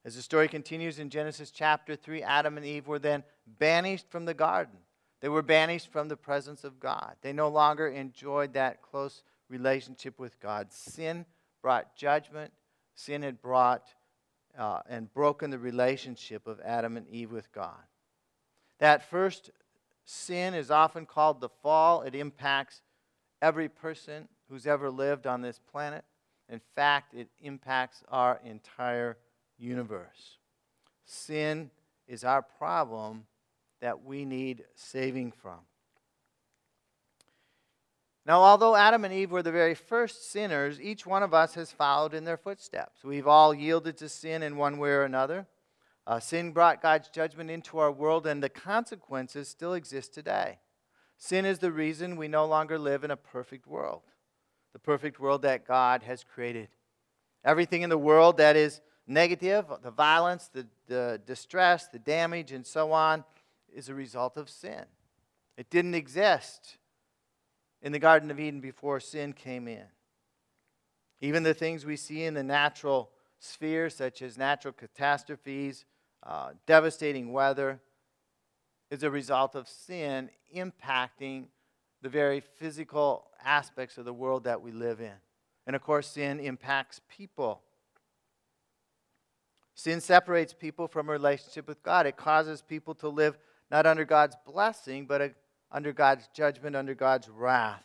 As 0.04 0.16
the 0.16 0.22
story 0.22 0.48
continues 0.48 1.00
in 1.00 1.10
Genesis 1.10 1.50
chapter 1.50 1.96
3, 1.96 2.22
Adam 2.22 2.58
and 2.58 2.66
Eve 2.66 2.88
were 2.88 3.00
then 3.00 3.24
banished 3.48 4.08
from 4.12 4.26
the 4.26 4.36
garden. 4.36 4.78
They 5.22 5.30
were 5.30 5.42
banished 5.42 5.92
from 5.92 6.08
the 6.08 6.18
presence 6.18 6.64
of 6.64 6.80
God. 6.80 7.16
They 7.22 7.34
no 7.34 7.48
longer 7.48 7.88
enjoyed 7.88 8.54
that 8.54 8.82
close 8.82 9.24
relationship 9.50 10.20
with 10.20 10.40
God. 10.40 10.72
Sin 10.72 11.26
brought 11.62 11.96
judgment, 11.96 12.52
sin 12.94 13.22
had 13.24 13.42
brought 13.42 13.88
uh, 14.58 14.80
and 14.88 15.14
broken 15.14 15.50
the 15.50 15.60
relationship 15.60 16.48
of 16.48 16.60
Adam 16.62 16.98
and 16.98 17.08
Eve 17.08 17.32
with 17.32 17.52
God. 17.52 17.84
That 18.80 19.10
first 19.10 19.52
sin 20.04 20.54
is 20.54 20.72
often 20.72 21.06
called 21.06 21.42
the 21.42 21.50
fall. 21.50 22.02
It 22.02 22.16
impacts 22.16 22.82
every 23.42 23.70
person 23.70 24.28
who's 24.50 24.68
ever 24.68 24.90
lived 24.90 25.28
on 25.28 25.42
this 25.42 25.60
planet. 25.72 26.06
In 26.50 26.62
fact, 26.76 27.14
it 27.14 27.30
impacts 27.42 28.04
our 28.10 28.40
entire 28.46 29.18
universe. 29.58 30.38
Sin 31.06 31.72
is 32.08 32.24
our 32.24 32.42
problem 32.42 33.26
that 33.86 34.04
we 34.04 34.26
need 34.26 34.64
saving 34.74 35.32
from. 35.32 35.60
Now, 38.26 38.42
although 38.42 38.76
Adam 38.76 39.06
and 39.06 39.14
Eve 39.14 39.30
were 39.30 39.44
the 39.44 39.52
very 39.52 39.76
first 39.76 40.32
sinners, 40.32 40.82
each 40.82 41.06
one 41.06 41.22
of 41.22 41.36
us 41.36 41.54
has 41.54 41.72
followed 41.72 42.16
in 42.16 42.26
their 42.26 42.36
footsteps. 42.36 43.04
We've 43.04 43.28
all 43.28 43.54
yielded 43.54 43.98
to 43.98 44.10
sin 44.10 44.42
in 44.42 44.58
one 44.58 44.80
way 44.80 44.90
or 44.90 45.04
another. 45.04 45.46
Uh, 46.08 46.20
sin 46.20 46.52
brought 46.52 46.82
God's 46.82 47.10
judgment 47.10 47.52
into 47.52 47.78
our 47.78 47.92
world, 47.92 48.26
and 48.26 48.42
the 48.42 48.50
consequences 48.50 49.50
still 49.50 49.76
exist 49.76 50.16
today. 50.16 50.58
Sin 51.20 51.46
is 51.46 51.60
the 51.60 51.72
reason 51.72 52.16
we 52.16 52.28
no 52.28 52.48
longer 52.48 52.80
live 52.80 53.04
in 53.04 53.12
a 53.12 53.16
perfect 53.16 53.68
world, 53.68 54.02
the 54.74 54.80
perfect 54.80 55.20
world 55.20 55.44
that 55.44 55.68
God 55.68 56.02
has 56.02 56.24
created. 56.24 56.70
Everything 57.44 57.84
in 57.84 57.92
the 57.92 58.00
world 58.00 58.38
that 58.38 58.56
is 58.56 58.82
negative, 59.06 59.66
the 59.84 59.92
violence, 59.92 60.50
the, 60.52 60.66
the 60.88 61.22
distress, 61.28 61.88
the 61.88 62.00
damage, 62.00 62.52
and 62.52 62.66
so 62.66 62.92
on, 62.92 63.24
is 63.76 63.90
a 63.90 63.94
result 63.94 64.38
of 64.38 64.50
sin. 64.50 64.86
It 65.58 65.70
didn't 65.70 65.96
exist 65.96 66.78
in 67.82 67.92
the 67.92 68.00
Garden 68.00 68.32
of 68.32 68.40
Eden 68.40 68.62
before 68.62 69.00
sin 69.00 69.34
came 69.34 69.68
in. 69.68 69.86
Even 71.22 71.44
the 71.44 71.54
things 71.54 71.86
we 71.86 71.96
see 71.96 72.24
in 72.24 72.34
the 72.34 72.44
natural 72.44 73.12
sphere, 73.40 73.90
such 73.90 74.22
as 74.22 74.38
natural 74.38 74.74
catastrophes, 74.74 75.86
uh, 76.24 76.52
devastating 76.66 77.32
weather, 77.32 77.80
is 78.90 79.04
a 79.04 79.10
result 79.12 79.56
of 79.56 79.68
sin 79.68 80.30
impacting 80.56 81.46
the 82.02 82.10
very 82.10 82.40
physical 82.40 83.28
aspects 83.44 83.98
of 83.98 84.06
the 84.06 84.14
world 84.14 84.44
that 84.44 84.62
we 84.62 84.72
live 84.72 85.00
in. 85.02 85.14
And 85.68 85.76
of 85.76 85.82
course, 85.82 86.08
sin 86.08 86.40
impacts 86.40 87.02
people. 87.10 87.62
Sin 89.74 90.00
separates 90.00 90.54
people 90.54 90.88
from 90.88 91.10
a 91.10 91.12
relationship 91.12 91.68
with 91.68 91.82
God. 91.84 92.06
It 92.06 92.16
causes 92.16 92.62
people 92.62 92.96
to 92.96 93.10
live 93.10 93.38
not 93.72 93.86
under 93.86 94.06
God's 94.06 94.36
blessing, 94.46 95.06
but 95.06 95.22
uh, 95.22 95.30
under 95.72 95.92
God's 95.92 96.28
judgment, 96.34 96.76
under 96.76 96.94
God's 96.94 97.30
wrath. 97.30 97.84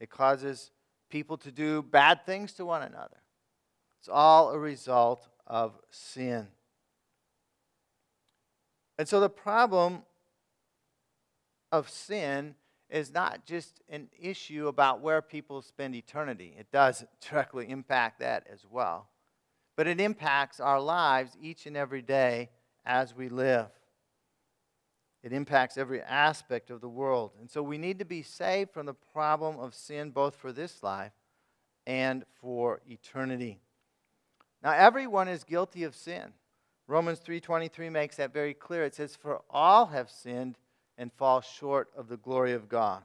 It 0.00 0.10
causes 0.10 0.70
people 1.10 1.36
to 1.38 1.52
do 1.52 1.82
bad 1.82 2.24
things 2.26 2.52
to 2.54 2.64
one 2.64 2.82
another. 2.82 3.18
It's 4.00 4.08
all 4.08 4.50
a 4.50 4.58
result 4.58 5.28
of 5.46 5.78
sin. 5.90 6.48
And 8.98 9.08
so 9.08 9.20
the 9.20 9.30
problem 9.30 10.02
of 11.70 11.88
sin 11.88 12.54
is 12.90 13.12
not 13.12 13.46
just 13.46 13.80
an 13.88 14.08
issue 14.20 14.68
about 14.68 15.00
where 15.00 15.22
people 15.22 15.62
spend 15.62 15.94
eternity. 15.94 16.54
It 16.58 16.70
does 16.70 17.04
directly 17.30 17.68
impact 17.70 18.20
that 18.20 18.46
as 18.52 18.66
well. 18.70 19.08
But 19.76 19.86
it 19.86 20.00
impacts 20.00 20.60
our 20.60 20.80
lives 20.80 21.36
each 21.40 21.66
and 21.66 21.76
every 21.76 22.02
day 22.02 22.50
as 22.84 23.14
we 23.14 23.28
live. 23.28 23.68
It 25.22 25.32
impacts 25.32 25.78
every 25.78 26.02
aspect 26.02 26.70
of 26.70 26.80
the 26.80 26.88
world. 26.88 27.32
And 27.40 27.48
so 27.48 27.62
we 27.62 27.78
need 27.78 28.00
to 28.00 28.04
be 28.04 28.22
saved 28.22 28.72
from 28.72 28.86
the 28.86 28.94
problem 28.94 29.58
of 29.58 29.74
sin 29.74 30.10
both 30.10 30.34
for 30.34 30.52
this 30.52 30.82
life 30.82 31.12
and 31.86 32.24
for 32.40 32.80
eternity. 32.88 33.60
Now 34.62 34.72
everyone 34.72 35.28
is 35.28 35.44
guilty 35.44 35.84
of 35.84 35.94
sin. 35.94 36.32
Romans 36.88 37.20
3:23 37.20 37.90
makes 37.90 38.16
that 38.16 38.32
very 38.32 38.54
clear. 38.54 38.84
It 38.84 38.94
says 38.94 39.14
for 39.14 39.42
all 39.48 39.86
have 39.86 40.10
sinned 40.10 40.58
and 40.98 41.12
fall 41.12 41.40
short 41.40 41.90
of 41.96 42.08
the 42.08 42.16
glory 42.16 42.52
of 42.52 42.68
God. 42.68 43.04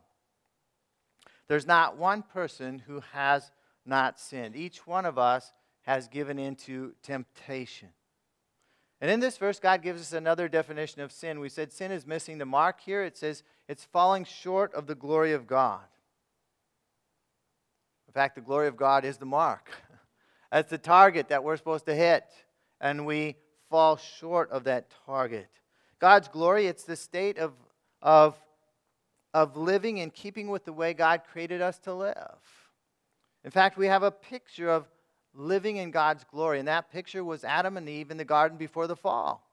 There's 1.47 1.65
not 1.65 1.97
one 1.97 2.23
person 2.23 2.79
who 2.79 2.99
has 3.13 3.51
not 3.85 4.19
sinned. 4.19 4.55
Each 4.55 4.85
one 4.85 5.05
of 5.05 5.17
us 5.17 5.53
has 5.83 6.07
given 6.07 6.37
into 6.37 6.93
temptation. 7.01 7.89
And 8.99 9.11
in 9.11 9.19
this 9.19 9.37
verse, 9.37 9.59
God 9.59 9.81
gives 9.81 10.01
us 10.01 10.13
another 10.13 10.47
definition 10.47 11.01
of 11.01 11.11
sin. 11.11 11.39
We 11.39 11.49
said 11.49 11.71
sin 11.71 11.91
is 11.91 12.07
missing 12.07 12.39
the 12.39 12.45
mark 12.45 12.79
here. 12.81 13.03
It 13.03 13.15
says 13.15 13.43
it's 13.67 13.85
falling 13.85 14.25
short 14.25 14.73
of 14.73 14.87
the 14.87 14.95
glory 14.95 15.33
of 15.33 15.45
God. 15.45 15.83
In 18.07 18.13
fact, 18.13 18.35
the 18.35 18.41
glory 18.41 18.67
of 18.67 18.75
God 18.75 19.05
is 19.05 19.17
the 19.17 19.25
mark. 19.25 19.69
That's 20.51 20.69
the 20.69 20.79
target 20.79 21.29
that 21.29 21.43
we're 21.43 21.57
supposed 21.57 21.85
to 21.85 21.93
hit. 21.93 22.23
And 22.81 23.05
we 23.05 23.35
fall 23.69 23.97
short 23.97 24.49
of 24.51 24.63
that 24.63 24.87
target. 25.05 25.49
God's 25.99 26.27
glory, 26.27 26.67
it's 26.67 26.83
the 26.83 26.95
state 26.95 27.37
of, 27.37 27.53
of, 28.01 28.35
of 29.33 29.57
living 29.57 29.97
in 29.97 30.09
keeping 30.09 30.47
with 30.47 30.65
the 30.65 30.73
way 30.73 30.93
God 30.93 31.21
created 31.31 31.61
us 31.61 31.77
to 31.79 31.93
live. 31.93 32.39
In 33.43 33.51
fact, 33.51 33.77
we 33.77 33.87
have 33.87 34.03
a 34.03 34.11
picture 34.11 34.69
of 34.69 34.87
living 35.37 35.77
in 35.77 35.91
God's 35.91 36.23
glory. 36.23 36.59
And 36.59 36.67
that 36.67 36.91
picture 36.91 37.23
was 37.23 37.43
Adam 37.43 37.77
and 37.77 37.87
Eve 37.87 38.11
in 38.11 38.17
the 38.17 38.25
garden 38.25 38.57
before 38.57 38.87
the 38.87 38.95
fall. 38.95 39.43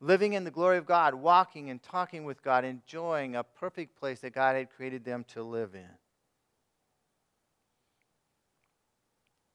Living 0.00 0.34
in 0.34 0.44
the 0.44 0.50
glory 0.50 0.78
of 0.78 0.86
God, 0.86 1.14
walking 1.14 1.70
and 1.70 1.82
talking 1.82 2.24
with 2.24 2.42
God, 2.42 2.64
enjoying 2.64 3.34
a 3.34 3.42
perfect 3.42 3.98
place 3.98 4.20
that 4.20 4.34
God 4.34 4.54
had 4.54 4.70
created 4.70 5.04
them 5.04 5.24
to 5.28 5.42
live 5.42 5.74
in. 5.74 5.88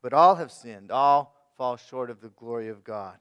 But 0.01 0.13
all 0.13 0.35
have 0.35 0.51
sinned, 0.51 0.91
all 0.91 1.35
fall 1.57 1.77
short 1.77 2.09
of 2.09 2.21
the 2.21 2.29
glory 2.29 2.69
of 2.69 2.83
God. 2.83 3.17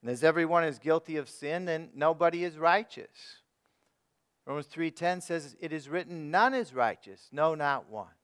And 0.00 0.10
as 0.10 0.24
everyone 0.24 0.64
is 0.64 0.78
guilty 0.78 1.16
of 1.16 1.28
sin, 1.28 1.66
then 1.66 1.90
nobody 1.94 2.44
is 2.44 2.58
righteous. 2.58 3.42
Romans 4.46 4.66
3:10 4.66 5.22
says 5.22 5.56
it 5.60 5.72
is 5.72 5.88
written 5.88 6.30
none 6.30 6.54
is 6.54 6.74
righteous, 6.74 7.28
no 7.30 7.54
not 7.54 7.88
one. 7.88 8.14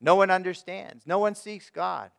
No 0.00 0.16
one 0.16 0.30
understands, 0.30 1.06
no 1.06 1.18
one 1.18 1.36
seeks 1.36 1.70
God. 1.70 2.10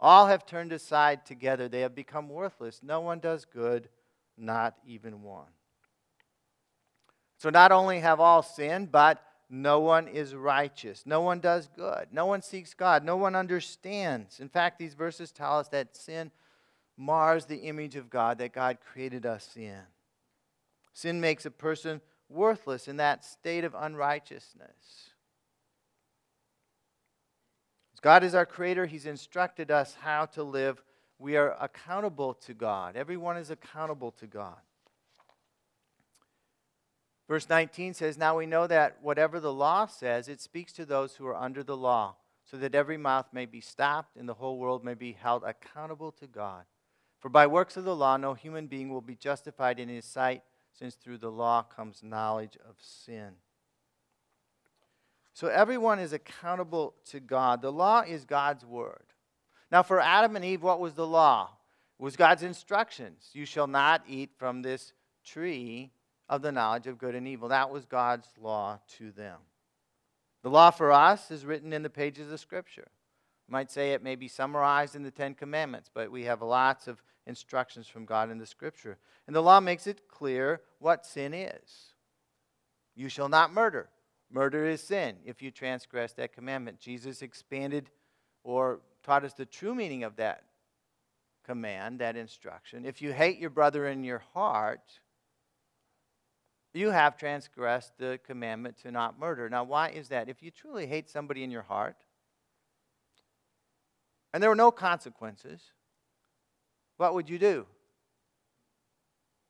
All 0.00 0.26
have 0.28 0.46
turned 0.46 0.72
aside 0.72 1.26
together. 1.26 1.68
They 1.68 1.82
have 1.82 1.94
become 1.94 2.28
worthless. 2.28 2.80
No 2.82 3.00
one 3.00 3.20
does 3.20 3.44
good, 3.44 3.88
not 4.36 4.74
even 4.86 5.22
one. 5.22 5.52
So 7.36 7.50
not 7.50 7.70
only 7.70 8.00
have 8.00 8.18
all 8.18 8.42
sinned, 8.42 8.90
but 8.90 9.22
no 9.50 9.80
one 9.80 10.08
is 10.08 10.34
righteous. 10.34 11.02
No 11.04 11.20
one 11.20 11.40
does 11.40 11.68
good. 11.74 12.08
No 12.12 12.26
one 12.26 12.40
seeks 12.40 12.72
God. 12.72 13.04
No 13.04 13.16
one 13.16 13.34
understands. 13.34 14.40
In 14.40 14.48
fact, 14.48 14.78
these 14.78 14.94
verses 14.94 15.32
tell 15.32 15.58
us 15.58 15.68
that 15.68 15.96
sin 15.96 16.30
mars 16.96 17.46
the 17.46 17.56
image 17.56 17.96
of 17.96 18.10
God 18.10 18.38
that 18.38 18.52
God 18.52 18.78
created 18.80 19.26
us 19.26 19.50
in. 19.56 19.80
Sin 20.92 21.20
makes 21.20 21.46
a 21.46 21.50
person 21.50 22.00
worthless 22.28 22.88
in 22.88 22.98
that 22.98 23.24
state 23.24 23.64
of 23.64 23.74
unrighteousness. 23.78 25.09
God 28.00 28.24
is 28.24 28.34
our 28.34 28.46
creator. 28.46 28.86
He's 28.86 29.06
instructed 29.06 29.70
us 29.70 29.96
how 30.00 30.26
to 30.26 30.42
live. 30.42 30.82
We 31.18 31.36
are 31.36 31.56
accountable 31.60 32.34
to 32.46 32.54
God. 32.54 32.96
Everyone 32.96 33.36
is 33.36 33.50
accountable 33.50 34.12
to 34.12 34.26
God. 34.26 34.56
Verse 37.28 37.48
19 37.48 37.94
says, 37.94 38.18
Now 38.18 38.38
we 38.38 38.46
know 38.46 38.66
that 38.66 38.98
whatever 39.02 39.38
the 39.38 39.52
law 39.52 39.86
says, 39.86 40.28
it 40.28 40.40
speaks 40.40 40.72
to 40.72 40.84
those 40.84 41.14
who 41.14 41.26
are 41.26 41.36
under 41.36 41.62
the 41.62 41.76
law, 41.76 42.16
so 42.44 42.56
that 42.56 42.74
every 42.74 42.96
mouth 42.96 43.26
may 43.32 43.46
be 43.46 43.60
stopped 43.60 44.16
and 44.16 44.28
the 44.28 44.34
whole 44.34 44.58
world 44.58 44.82
may 44.82 44.94
be 44.94 45.12
held 45.12 45.44
accountable 45.44 46.10
to 46.12 46.26
God. 46.26 46.64
For 47.20 47.28
by 47.28 47.46
works 47.46 47.76
of 47.76 47.84
the 47.84 47.94
law, 47.94 48.16
no 48.16 48.34
human 48.34 48.66
being 48.66 48.88
will 48.88 49.02
be 49.02 49.14
justified 49.14 49.78
in 49.78 49.88
his 49.88 50.06
sight, 50.06 50.42
since 50.72 50.94
through 50.94 51.18
the 51.18 51.30
law 51.30 51.62
comes 51.62 52.02
knowledge 52.02 52.56
of 52.68 52.76
sin. 52.80 53.34
So 55.32 55.48
everyone 55.48 55.98
is 55.98 56.12
accountable 56.12 56.94
to 57.10 57.20
God. 57.20 57.62
The 57.62 57.72
law 57.72 58.00
is 58.00 58.24
God's 58.24 58.64
word. 58.64 59.04
Now, 59.70 59.82
for 59.82 60.00
Adam 60.00 60.36
and 60.36 60.44
Eve, 60.44 60.62
what 60.62 60.80
was 60.80 60.94
the 60.94 61.06
law? 61.06 61.50
It 61.98 62.02
was 62.02 62.16
God's 62.16 62.42
instructions. 62.42 63.30
You 63.32 63.44
shall 63.44 63.66
not 63.66 64.02
eat 64.08 64.30
from 64.36 64.62
this 64.62 64.92
tree 65.24 65.92
of 66.28 66.42
the 66.42 66.52
knowledge 66.52 66.86
of 66.86 66.98
good 66.98 67.14
and 67.14 67.28
evil. 67.28 67.48
That 67.48 67.70
was 67.70 67.84
God's 67.84 68.28
law 68.40 68.80
to 68.98 69.12
them. 69.12 69.38
The 70.42 70.50
law 70.50 70.70
for 70.70 70.90
us 70.90 71.30
is 71.30 71.44
written 71.44 71.72
in 71.72 71.82
the 71.82 71.90
pages 71.90 72.32
of 72.32 72.40
Scripture. 72.40 72.88
You 73.46 73.52
might 73.52 73.70
say 73.70 73.92
it 73.92 74.02
may 74.02 74.16
be 74.16 74.28
summarized 74.28 74.96
in 74.96 75.02
the 75.02 75.10
Ten 75.10 75.34
Commandments, 75.34 75.90
but 75.92 76.10
we 76.10 76.24
have 76.24 76.40
lots 76.40 76.88
of 76.88 77.02
instructions 77.26 77.86
from 77.86 78.06
God 78.06 78.30
in 78.30 78.38
the 78.38 78.46
Scripture. 78.46 78.98
And 79.26 79.36
the 79.36 79.42
law 79.42 79.60
makes 79.60 79.86
it 79.86 80.08
clear 80.08 80.62
what 80.78 81.04
sin 81.04 81.34
is. 81.34 81.94
You 82.94 83.08
shall 83.08 83.28
not 83.28 83.52
murder. 83.52 83.88
Murder 84.32 84.66
is 84.66 84.80
sin 84.80 85.16
if 85.24 85.42
you 85.42 85.50
transgress 85.50 86.12
that 86.14 86.32
commandment. 86.32 86.78
Jesus 86.78 87.22
expanded 87.22 87.90
or 88.44 88.80
taught 89.02 89.24
us 89.24 89.32
the 89.32 89.44
true 89.44 89.74
meaning 89.74 90.04
of 90.04 90.16
that 90.16 90.44
command, 91.44 91.98
that 91.98 92.16
instruction. 92.16 92.84
If 92.84 93.02
you 93.02 93.12
hate 93.12 93.38
your 93.38 93.50
brother 93.50 93.88
in 93.88 94.04
your 94.04 94.22
heart, 94.34 95.00
you 96.72 96.90
have 96.90 97.16
transgressed 97.16 97.98
the 97.98 98.20
commandment 98.24 98.76
to 98.82 98.92
not 98.92 99.18
murder. 99.18 99.48
Now, 99.48 99.64
why 99.64 99.88
is 99.88 100.08
that? 100.08 100.28
If 100.28 100.42
you 100.42 100.52
truly 100.52 100.86
hate 100.86 101.10
somebody 101.10 101.42
in 101.42 101.50
your 101.50 101.62
heart, 101.62 101.96
and 104.32 104.40
there 104.40 104.50
were 104.50 104.56
no 104.56 104.70
consequences, 104.70 105.60
what 106.98 107.14
would 107.14 107.28
you 107.28 107.38
do? 107.38 107.66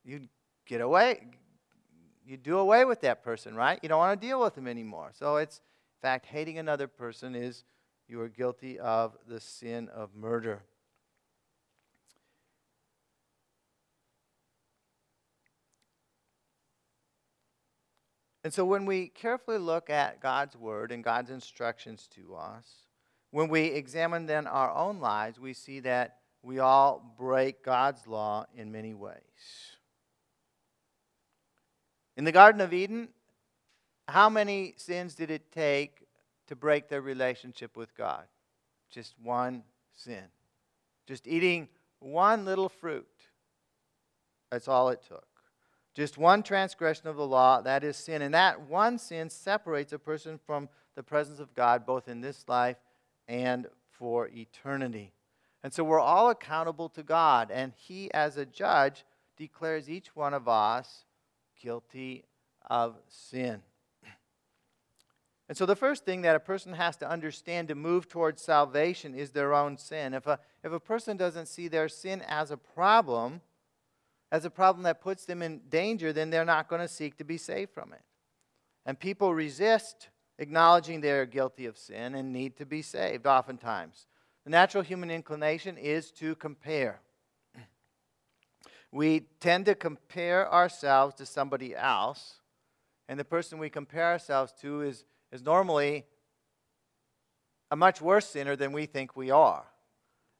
You'd 0.05 0.29
get 0.67 0.81
away. 0.81 1.27
You 2.31 2.37
do 2.37 2.59
away 2.59 2.85
with 2.85 3.01
that 3.01 3.25
person, 3.25 3.57
right? 3.57 3.81
You 3.83 3.89
don't 3.89 3.99
want 3.99 4.21
to 4.21 4.25
deal 4.25 4.41
with 4.41 4.55
them 4.55 4.69
anymore. 4.69 5.11
So 5.13 5.39
it's, 5.39 5.57
in 5.57 6.09
fact, 6.09 6.27
hating 6.27 6.59
another 6.59 6.87
person 6.87 7.35
is 7.35 7.65
you 8.07 8.21
are 8.21 8.29
guilty 8.29 8.79
of 8.79 9.17
the 9.27 9.41
sin 9.41 9.89
of 9.89 10.15
murder. 10.15 10.63
And 18.45 18.55
so 18.55 18.65
when 18.65 18.87
we 18.87 19.09
carefully 19.09 19.59
look 19.59 19.91
at 19.91 20.21
God's 20.21 20.55
word 20.55 20.93
and 20.93 21.03
God's 21.03 21.31
instructions 21.31 22.09
to 22.15 22.37
us, 22.37 22.65
when 23.33 23.49
we 23.49 23.63
examine 23.65 24.27
then 24.27 24.47
our 24.47 24.71
own 24.71 25.01
lives, 25.01 25.41
we 25.41 25.53
see 25.53 25.81
that 25.81 26.19
we 26.45 26.61
all 26.61 27.13
break 27.19 27.65
God's 27.65 28.07
law 28.07 28.47
in 28.57 28.71
many 28.71 28.95
ways. 28.95 29.19
In 32.21 32.25
the 32.25 32.33
Garden 32.33 32.61
of 32.61 32.75
Eden, 32.75 33.09
how 34.07 34.29
many 34.29 34.75
sins 34.77 35.15
did 35.15 35.31
it 35.31 35.51
take 35.51 36.07
to 36.49 36.55
break 36.55 36.87
their 36.87 37.01
relationship 37.01 37.79
with 37.79 37.97
God? 37.97 38.25
Just 38.91 39.15
one 39.23 39.63
sin. 39.95 40.25
Just 41.07 41.27
eating 41.27 41.67
one 41.99 42.45
little 42.45 42.69
fruit. 42.69 43.09
That's 44.51 44.69
all 44.69 44.91
it 44.91 45.03
took. 45.09 45.25
Just 45.95 46.19
one 46.19 46.43
transgression 46.43 47.09
of 47.09 47.17
the 47.17 47.27
law, 47.27 47.63
that 47.63 47.85
is 47.85 47.97
sin. 47.97 48.21
And 48.21 48.35
that 48.35 48.69
one 48.69 48.99
sin 48.99 49.31
separates 49.31 49.95
a 49.95 49.99
person 49.99 50.39
from 50.45 50.69
the 50.97 51.03
presence 51.03 51.41
of 51.41 51.55
God 51.55 51.87
both 51.87 52.07
in 52.07 52.21
this 52.21 52.45
life 52.47 52.77
and 53.29 53.67
for 53.93 54.29
eternity. 54.29 55.15
And 55.65 55.73
so 55.73 55.85
we're 55.85 55.99
all 55.99 56.29
accountable 56.29 56.91
to 56.91 57.03
God, 57.03 57.51
and 57.51 57.73
He, 57.75 58.13
as 58.13 58.37
a 58.37 58.45
judge, 58.45 59.07
declares 59.39 59.89
each 59.89 60.15
one 60.15 60.35
of 60.35 60.49
us 60.49 61.07
guilty 61.61 62.25
of 62.69 62.97
sin. 63.09 63.63
And 65.49 65.57
so, 65.57 65.67
the 65.67 65.75
first 65.75 66.05
thing 66.05 66.23
that 66.23 66.37
a 66.37 66.41
person 66.41 66.75
has 66.75 66.97
to 66.99 67.11
understand 67.11 67.67
to 67.69 67.75
move 67.75 68.09
towards 68.09 68.41
salvation 68.41 69.17
is 69.17 69.33
their 69.33 69.53
own 69.53 69.77
sin. 69.77 70.15
If 70.15 70.29
a, 70.29 70.39
if 70.63 70.71
a 70.71 70.79
person 70.79 71.17
doesn't 71.17 71.47
see 71.47 71.67
their 71.67 71.89
sin 71.89 72.23
as 72.29 72.53
a 72.53 72.57
problem, 72.57 73.41
as 74.31 74.45
a 74.45 74.51
problem 74.51 74.85
that 74.85 75.01
puts 75.01 75.25
them 75.25 75.43
in 75.43 75.63
danger, 75.69 76.13
then 76.13 76.31
they're 76.31 76.45
not 76.45 76.69
going 76.69 76.83
to 76.83 76.87
seek 76.87 77.17
to 77.19 77.25
be 77.25 77.37
saved 77.37 77.73
from 77.73 77.93
it. 77.93 78.03
And 78.87 78.99
people 78.99 79.35
resist 79.35 80.11
acknowledging 80.39 81.01
they're 81.01 81.27
guilty 81.27 81.67
of 81.67 81.77
sin 81.77 82.15
and 82.15 82.33
need 82.33 82.57
to 82.57 82.67
be 82.67 82.83
saved, 82.83 83.27
oftentimes. 83.27 84.07
The 84.45 84.51
natural 84.51 84.83
human 84.83 85.11
inclination 85.11 85.77
is 85.77 86.11
to 86.13 86.35
compare. 86.37 87.01
We 88.93 89.21
tend 89.41 89.67
to 89.67 89.75
compare 89.75 90.53
ourselves 90.53 91.15
to 91.17 91.27
somebody 91.27 91.77
else, 91.77 92.41
and 93.09 93.19
the 93.19 93.25
person 93.25 93.59
we 93.59 93.71
compare 93.71 94.07
ourselves 94.07 94.53
to 94.63 94.83
is, 94.83 95.05
is 95.31 95.43
normally 95.43 96.05
a 97.71 97.77
much 97.77 98.01
worse 98.01 98.27
sinner 98.27 98.57
than 98.57 98.73
we 98.73 98.87
think 98.87 99.17
we 99.17 99.31
are. 99.31 99.65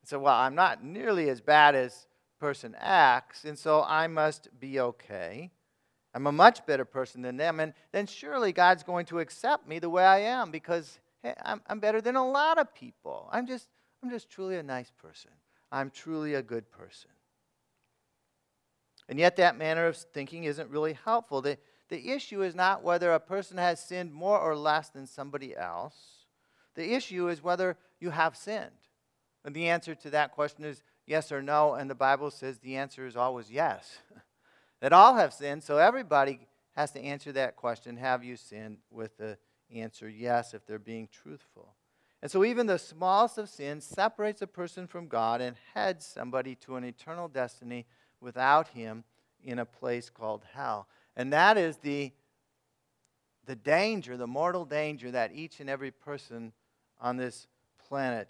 So, 0.05 0.19
well, 0.19 0.35
I'm 0.35 0.55
not 0.55 0.83
nearly 0.83 1.29
as 1.29 1.41
bad 1.41 1.75
as 1.75 2.07
person 2.41 2.75
X, 2.81 3.45
and 3.45 3.59
so 3.59 3.85
I 3.87 4.09
must 4.09 4.49
be 4.59 4.81
okay. 4.81 5.51
I'm 6.15 6.27
a 6.27 6.33
much 6.33 6.67
better 6.67 6.85
person 6.85 7.23
than 7.23 7.37
them, 7.37 7.61
and 7.61 7.73
then 7.93 8.07
surely 8.07 8.53
God's 8.53 8.83
going 8.83 9.07
to 9.07 9.21
accept 9.21 9.69
me 9.69 9.79
the 9.79 9.91
way 9.91 10.05
I 10.05 10.21
am 10.21 10.51
because 10.51 10.99
hey, 11.23 11.35
I'm, 11.45 11.61
I'm 11.69 11.79
better 11.79 12.01
than 12.01 12.17
a 12.17 12.29
lot 12.29 12.59
of 12.59 12.75
people. 12.75 13.29
I'm 13.31 13.47
just, 13.47 13.69
I'm 14.03 14.11
just 14.11 14.29
truly 14.29 14.57
a 14.57 14.63
nice 14.63 14.91
person. 14.91 15.31
I'm 15.71 15.91
truly 15.91 16.35
a 16.35 16.43
good 16.43 16.71
person. 16.73 17.11
And 19.11 19.19
yet, 19.19 19.35
that 19.37 19.59
manner 19.59 19.87
of 19.87 19.97
thinking 19.97 20.45
isn't 20.45 20.71
really 20.71 20.97
helpful. 21.05 21.43
The, 21.43 21.59
the 21.89 22.11
issue 22.11 22.43
is 22.43 22.55
not 22.55 22.85
whether 22.85 23.13
a 23.13 23.19
person 23.19 23.59
has 23.59 23.85
sinned 23.85 24.15
more 24.15 24.39
or 24.39 24.55
less 24.55 24.89
than 24.89 25.05
somebody 25.05 25.57
else. 25.57 25.97
The 26.77 26.95
issue 26.95 27.29
is 27.29 27.43
whether 27.43 27.77
you 27.99 28.11
have 28.11 28.37
sinned. 28.37 28.71
And 29.45 29.53
the 29.55 29.69
answer 29.69 29.97
to 29.97 30.11
that 30.11 30.31
question 30.31 30.65
is 30.65 30.85
yes 31.07 31.33
or 31.33 31.43
no, 31.43 31.75
and 31.75 31.91
the 31.91 31.95
Bible 31.97 32.31
says 32.31 32.59
the 32.59 32.77
answer 32.77 33.05
is 33.05 33.17
always 33.17 33.51
yes. 33.51 33.99
that 34.81 34.93
all 34.93 35.17
have 35.17 35.35
sinned, 35.35 35.65
so 35.65 35.79
everybody 35.79 36.47
has 36.77 36.93
to 36.93 37.01
answer 37.01 37.33
that 37.33 37.57
question 37.57 37.97
Have 37.97 38.23
you 38.23 38.37
sinned? 38.37 38.79
with 38.93 39.17
the 39.19 39.37
answer 39.75 40.09
yes, 40.09 40.55
if 40.55 40.65
they're 40.67 40.79
being 40.79 41.09
truthful. 41.11 41.75
And 42.23 42.31
so, 42.31 42.45
even 42.45 42.67
the 42.67 42.79
smallest 42.79 43.39
of 43.39 43.49
sins 43.49 43.85
separates 43.85 44.41
a 44.41 44.47
person 44.47 44.87
from 44.87 45.09
God 45.09 45.41
and 45.41 45.57
heads 45.75 46.07
somebody 46.07 46.55
to 46.57 46.77
an 46.77 46.85
eternal 46.85 47.27
destiny 47.27 47.87
without 48.21 48.69
Him 48.69 49.05
in 49.43 49.59
a 49.59 49.65
place 49.65 50.11
called 50.11 50.45
hell. 50.53 50.87
And 51.17 51.33
that 51.33 51.57
is 51.57 51.79
the, 51.79 52.13
the 53.47 53.57
danger, 53.57 54.17
the 54.17 54.27
mortal 54.27 54.65
danger 54.65 55.11
that 55.11 55.33
each 55.35 55.61
and 55.61 55.69
every 55.69 55.91
person 55.91 56.53
on 57.01 57.17
this 57.17 57.47
planet 57.89 58.29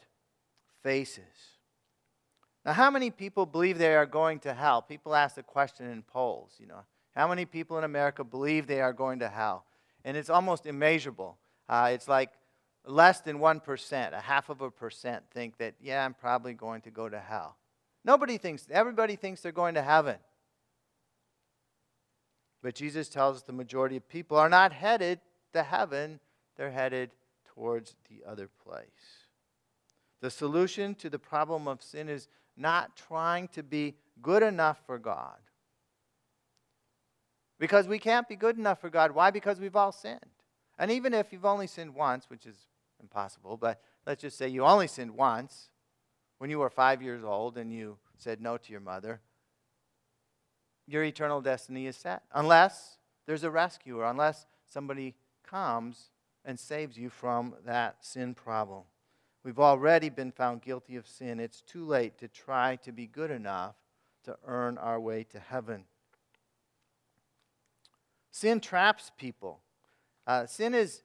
faces. 0.83 1.59
Now, 2.65 2.73
how 2.73 2.91
many 2.91 3.11
people 3.11 3.47
believe 3.47 3.79
they 3.79 3.95
are 3.95 4.07
going 4.07 4.39
to 4.41 4.55
hell? 4.55 4.83
People 4.83 5.15
ask 5.15 5.35
the 5.35 5.43
question 5.43 5.87
in 5.87 6.03
polls, 6.03 6.53
you 6.59 6.67
know. 6.67 6.85
How 7.15 7.27
many 7.27 7.45
people 7.45 7.79
in 7.79 7.85
America 7.85 8.23
believe 8.23 8.67
they 8.67 8.81
are 8.81 8.93
going 8.93 9.19
to 9.21 9.29
hell? 9.29 9.65
And 10.05 10.17
it's 10.17 10.31
almost 10.31 10.67
immeasurable. 10.67 11.39
Uh, 11.69 11.91
it's 11.93 12.09
like 12.09 12.31
less 12.87 13.21
than 13.21 13.39
1%, 13.39 14.13
a 14.13 14.21
half 14.21 14.49
of 14.49 14.61
a 14.61 14.71
percent 14.71 15.25
think 15.31 15.59
that, 15.59 15.75
yeah, 15.81 16.05
I'm 16.05 16.15
probably 16.15 16.55
going 16.55 16.83
to 16.83 16.91
go 16.91 17.09
to 17.09 17.19
hell. 17.19 17.57
Nobody 18.05 18.39
thinks, 18.39 18.67
everybody 18.71 19.17
thinks 19.17 19.41
they're 19.41 19.53
going 19.53 19.75
to 19.75 19.83
heaven. 19.83 20.17
But 22.63 22.75
Jesus 22.75 23.09
tells 23.09 23.37
us 23.37 23.43
the 23.43 23.53
majority 23.53 23.97
of 23.97 24.09
people 24.09 24.37
are 24.37 24.49
not 24.49 24.73
headed 24.73 25.21
to 25.53 25.63
heaven, 25.63 26.21
they're 26.57 26.71
headed 26.71 27.11
towards 27.55 27.95
the 28.09 28.29
other 28.29 28.49
place. 28.65 28.85
The 30.21 30.31
solution 30.31 30.95
to 30.97 31.09
the 31.09 31.19
problem 31.19 31.67
of 31.67 31.83
sin 31.83 32.09
is 32.09 32.29
not 32.57 32.97
trying 32.97 33.49
to 33.49 33.63
be 33.63 33.97
good 34.21 34.43
enough 34.43 34.79
for 34.87 34.99
God. 34.99 35.39
Because 37.59 37.87
we 37.87 37.99
can't 37.99 38.29
be 38.29 38.37
good 38.37 38.59
enough 38.59 38.81
for 38.81 38.91
God. 38.91 39.13
Why? 39.13 39.31
Because 39.31 39.61
we've 39.61 39.77
all 39.77 39.93
sinned. 39.93 40.21
And 40.79 40.91
even 40.91 41.13
if 41.13 41.33
you've 41.33 41.45
only 41.45 41.67
sinned 41.67 41.95
once, 41.95 42.29
which 42.29 42.47
is 42.47 42.57
impossible, 43.01 43.57
but 43.57 43.83
let's 44.07 44.23
just 44.23 44.39
say 44.39 44.49
you 44.49 44.65
only 44.65 44.87
sinned 44.87 45.11
once 45.11 45.71
when 46.41 46.49
you 46.49 46.59
were 46.59 46.71
five 46.71 47.03
years 47.03 47.23
old 47.23 47.59
and 47.59 47.71
you 47.71 47.99
said 48.17 48.41
no 48.41 48.57
to 48.57 48.73
your 48.73 48.81
mother, 48.81 49.21
your 50.87 51.05
eternal 51.05 51.43
destiny 51.43 51.87
is 51.87 51.97
set. 51.97 52.23
Unless 52.33 52.97
there's 53.27 53.45
a 53.45 53.51
rescuer, 53.51 54.07
unless 54.07 54.47
somebody 54.65 55.15
comes 55.47 56.09
and 56.43 56.59
saves 56.59 56.97
you 56.97 57.11
from 57.11 57.55
that 57.67 57.97
sin 58.01 58.33
problem. 58.33 58.85
We've 59.45 59.59
already 59.59 60.09
been 60.09 60.33
found 60.33 60.63
guilty 60.63 60.97
of 60.97 61.07
sin. 61.07 61.41
It's 61.41 61.61
too 61.61 61.85
late 61.85 62.17
to 62.21 62.29
try 62.29 62.77
to 62.85 62.91
be 62.91 63.07
good 63.07 63.31
enough 63.31 63.75
to 64.25 64.39
earn 64.47 64.79
our 64.79 64.99
way 64.99 65.25
to 65.25 65.39
heaven. 65.39 65.85
Sin 68.31 68.61
traps 68.61 69.13
people. 69.19 69.61
Uh, 70.27 70.47
sin 70.47 70.73
is, 70.73 71.03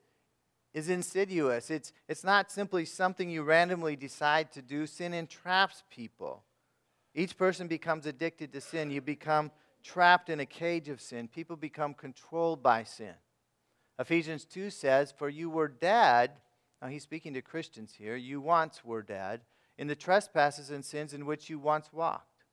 is 0.76 0.90
insidious. 0.90 1.72
It's, 1.72 1.92
it's 2.08 2.24
not 2.24 2.52
simply 2.52 2.86
something 2.86 3.32
you 3.32 3.42
randomly 3.42 3.96
decide 3.96 4.52
to 4.52 4.62
do. 4.62 4.86
Sin 4.86 5.12
entraps 5.16 5.82
people. 5.90 6.44
Each 7.16 7.36
person 7.36 7.68
becomes 7.68 8.06
addicted 8.06 8.54
to 8.54 8.62
sin. 8.62 8.92
You 8.92 9.02
become 9.02 9.50
trapped 9.84 10.30
in 10.30 10.40
a 10.40 10.46
cage 10.46 10.90
of 10.90 11.02
sin. 11.02 11.28
People 11.28 11.56
become 11.56 11.96
controlled 11.96 12.62
by 12.62 12.84
sin. 12.84 13.16
Ephesians 13.98 14.46
2 14.46 14.70
says, 14.70 15.12
For 15.12 15.30
you 15.30 15.50
were 15.50 15.68
dead 15.68 16.32
now 16.86 16.92
he's 16.92 17.02
speaking 17.04 17.34
to 17.34 17.42
Christians 17.42 17.96
here. 17.98 18.16
You 18.16 18.40
once 18.40 18.86
were 18.86 19.02
dead 19.02 19.42
in 19.78 19.88
the 19.88 19.96
trespasses 19.96 20.70
and 20.70 20.84
sins 20.84 21.14
in 21.14 21.26
which 21.26 21.50
you 21.50 21.58
once 21.58 21.92
walked, 21.92 22.44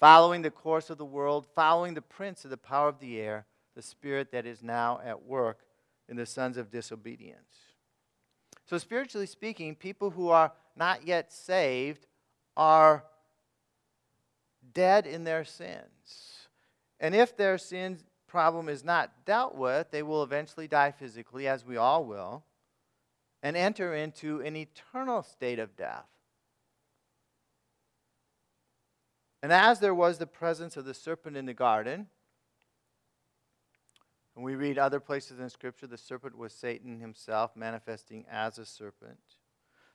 following 0.00 0.42
the 0.42 0.50
course 0.50 0.90
of 0.90 0.98
the 0.98 1.04
world, 1.04 1.46
following 1.54 1.94
the 1.94 2.02
prince 2.02 2.44
of 2.44 2.50
the 2.50 2.56
power 2.56 2.88
of 2.88 2.98
the 2.98 3.20
air, 3.20 3.46
the 3.76 3.82
spirit 3.82 4.32
that 4.32 4.46
is 4.46 4.62
now 4.62 5.00
at 5.04 5.24
work 5.24 5.60
in 6.12 6.18
the 6.18 6.26
sons 6.26 6.58
of 6.58 6.70
disobedience. 6.70 7.56
So, 8.66 8.76
spiritually 8.76 9.26
speaking, 9.26 9.74
people 9.74 10.10
who 10.10 10.28
are 10.28 10.52
not 10.76 11.06
yet 11.06 11.32
saved 11.32 12.06
are 12.54 13.04
dead 14.74 15.06
in 15.06 15.24
their 15.24 15.42
sins. 15.42 16.48
And 17.00 17.14
if 17.14 17.34
their 17.34 17.56
sin 17.56 17.98
problem 18.28 18.68
is 18.68 18.84
not 18.84 19.24
dealt 19.24 19.54
with, 19.54 19.90
they 19.90 20.02
will 20.02 20.22
eventually 20.22 20.68
die 20.68 20.90
physically, 20.90 21.48
as 21.48 21.64
we 21.64 21.78
all 21.78 22.04
will 22.04 22.44
and 23.42 23.56
enter 23.56 23.94
into 23.94 24.42
an 24.42 24.54
eternal 24.54 25.22
state 25.22 25.58
of 25.58 25.76
death. 25.76 26.04
And 29.42 29.50
as 29.50 29.80
there 29.80 29.94
was 29.94 30.18
the 30.18 30.26
presence 30.26 30.76
of 30.76 30.84
the 30.84 30.92
serpent 30.92 31.38
in 31.38 31.46
the 31.46 31.54
garden, 31.54 32.08
and 34.34 34.44
we 34.44 34.54
read 34.54 34.78
other 34.78 35.00
places 35.00 35.38
in 35.38 35.50
Scripture, 35.50 35.86
the 35.86 35.98
serpent 35.98 36.36
was 36.36 36.52
Satan 36.52 37.00
himself 37.00 37.54
manifesting 37.54 38.24
as 38.30 38.58
a 38.58 38.64
serpent. 38.64 39.18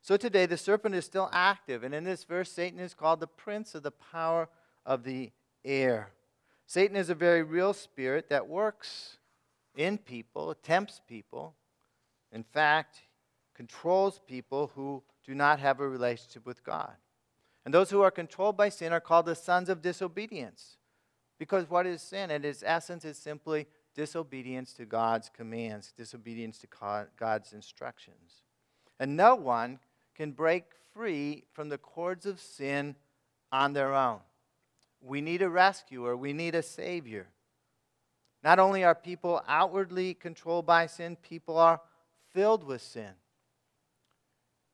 So 0.01 0.15
today, 0.15 0.45
the 0.45 0.57
serpent 0.57 0.95
is 0.95 1.05
still 1.05 1.29
active. 1.33 1.83
And 1.83 1.93
in 1.93 2.03
this 2.03 2.23
verse, 2.23 2.51
Satan 2.51 2.79
is 2.79 2.93
called 2.93 3.19
the 3.19 3.27
prince 3.27 3.75
of 3.75 3.83
the 3.83 3.91
power 3.91 4.47
of 4.85 5.03
the 5.03 5.31
air. 5.65 6.11
Satan 6.65 6.95
is 6.95 7.09
a 7.09 7.15
very 7.15 7.43
real 7.43 7.73
spirit 7.73 8.29
that 8.29 8.47
works 8.47 9.17
in 9.75 9.97
people, 9.97 10.53
tempts 10.61 11.01
people. 11.07 11.55
In 12.31 12.43
fact, 12.43 13.01
controls 13.55 14.21
people 14.27 14.71
who 14.75 15.01
do 15.25 15.33
not 15.33 15.59
have 15.59 15.79
a 15.79 15.87
relationship 15.87 16.45
with 16.45 16.63
God. 16.63 16.93
And 17.65 17.73
those 17.73 17.89
who 17.89 18.01
are 18.01 18.11
controlled 18.11 18.55
by 18.55 18.69
sin 18.69 18.93
are 18.93 19.01
called 19.01 19.25
the 19.25 19.35
sons 19.35 19.67
of 19.67 19.81
disobedience. 19.81 20.77
Because 21.37 21.69
what 21.69 21.85
is 21.85 22.01
sin? 22.01 22.31
In 22.31 22.45
its 22.45 22.63
essence, 22.65 23.03
is 23.03 23.17
simply 23.17 23.67
disobedience 23.97 24.73
to 24.73 24.85
God's 24.85 25.29
commands, 25.35 25.91
disobedience 25.97 26.59
to 26.59 26.67
God's 27.19 27.51
instructions. 27.51 28.43
And 28.99 29.17
no 29.17 29.35
one 29.35 29.79
can 30.15 30.31
break 30.31 30.65
free 30.93 31.43
from 31.51 31.69
the 31.69 31.79
cords 31.79 32.27
of 32.27 32.39
sin 32.39 32.95
on 33.51 33.73
their 33.73 33.93
own. 33.93 34.19
We 35.01 35.19
need 35.19 35.41
a 35.41 35.49
rescuer, 35.49 36.15
we 36.15 36.31
need 36.31 36.53
a 36.53 36.61
savior. 36.61 37.27
Not 38.43 38.59
only 38.59 38.83
are 38.83 38.95
people 38.95 39.41
outwardly 39.47 40.13
controlled 40.13 40.67
by 40.67 40.85
sin, 40.85 41.17
people 41.17 41.57
are 41.57 41.81
filled 42.33 42.63
with 42.63 42.83
sin. 42.83 43.13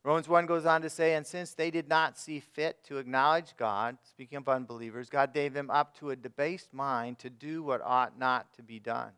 Romans 0.04 0.28
1 0.28 0.46
goes 0.48 0.66
on 0.66 0.82
to 0.82 0.89
say, 0.89 1.13
And 1.13 1.26
since 1.26 1.54
they 1.54 1.72
did 1.72 1.88
not 1.88 2.18
see 2.18 2.42
fit 2.42 2.84
to 2.86 2.98
acknowledge 2.98 3.56
God, 3.58 3.98
speaking 4.04 4.38
of 4.38 4.50
unbelievers, 4.50 5.10
God 5.10 5.34
gave 5.34 5.54
them 5.54 5.70
up 5.70 5.98
to 6.00 6.10
a 6.10 6.16
debased 6.16 6.74
mind 6.74 7.20
to 7.20 7.30
do 7.30 7.63
what 7.63 7.82
ought 7.82 8.20
not 8.20 8.54
to 8.56 8.63
be 8.63 8.80
done. 8.80 9.12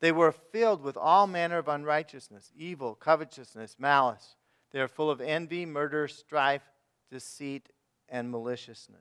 They 0.00 0.12
were 0.12 0.32
filled 0.32 0.82
with 0.82 0.96
all 0.96 1.26
manner 1.26 1.58
of 1.58 1.68
unrighteousness, 1.68 2.52
evil, 2.56 2.94
covetousness, 2.94 3.76
malice. 3.78 4.36
They 4.70 4.80
are 4.80 4.88
full 4.88 5.10
of 5.10 5.20
envy, 5.20 5.66
murder, 5.66 6.08
strife, 6.08 6.70
deceit, 7.10 7.68
and 8.08 8.30
maliciousness. 8.30 9.00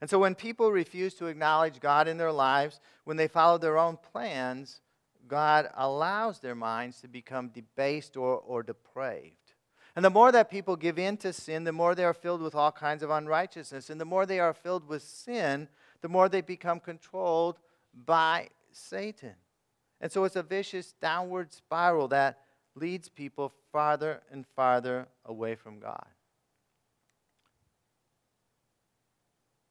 And 0.00 0.10
so 0.10 0.18
when 0.18 0.34
people 0.34 0.72
refuse 0.72 1.14
to 1.14 1.26
acknowledge 1.26 1.80
God 1.80 2.08
in 2.08 2.18
their 2.18 2.32
lives, 2.32 2.80
when 3.04 3.16
they 3.16 3.28
follow 3.28 3.56
their 3.56 3.78
own 3.78 3.96
plans, 3.96 4.80
God 5.28 5.68
allows 5.74 6.40
their 6.40 6.54
minds 6.54 7.00
to 7.00 7.08
become 7.08 7.48
debased 7.48 8.16
or, 8.16 8.36
or 8.38 8.62
depraved. 8.62 9.36
And 9.96 10.04
the 10.04 10.10
more 10.10 10.32
that 10.32 10.50
people 10.50 10.76
give 10.76 10.98
in 10.98 11.16
to 11.18 11.32
sin, 11.32 11.64
the 11.64 11.72
more 11.72 11.94
they 11.94 12.04
are 12.04 12.14
filled 12.14 12.42
with 12.42 12.54
all 12.54 12.72
kinds 12.72 13.02
of 13.02 13.10
unrighteousness. 13.10 13.90
And 13.90 14.00
the 14.00 14.04
more 14.04 14.26
they 14.26 14.40
are 14.40 14.52
filled 14.52 14.88
with 14.88 15.02
sin, 15.02 15.68
the 16.00 16.08
more 16.08 16.28
they 16.28 16.40
become 16.40 16.80
controlled 16.80 17.60
by 18.04 18.48
Satan. 18.72 19.34
And 20.00 20.10
so 20.10 20.24
it's 20.24 20.36
a 20.36 20.42
vicious 20.42 20.94
downward 21.00 21.52
spiral 21.52 22.08
that 22.08 22.40
leads 22.74 23.08
people 23.08 23.52
farther 23.70 24.20
and 24.32 24.44
farther 24.56 25.06
away 25.24 25.54
from 25.54 25.78
God. 25.78 26.06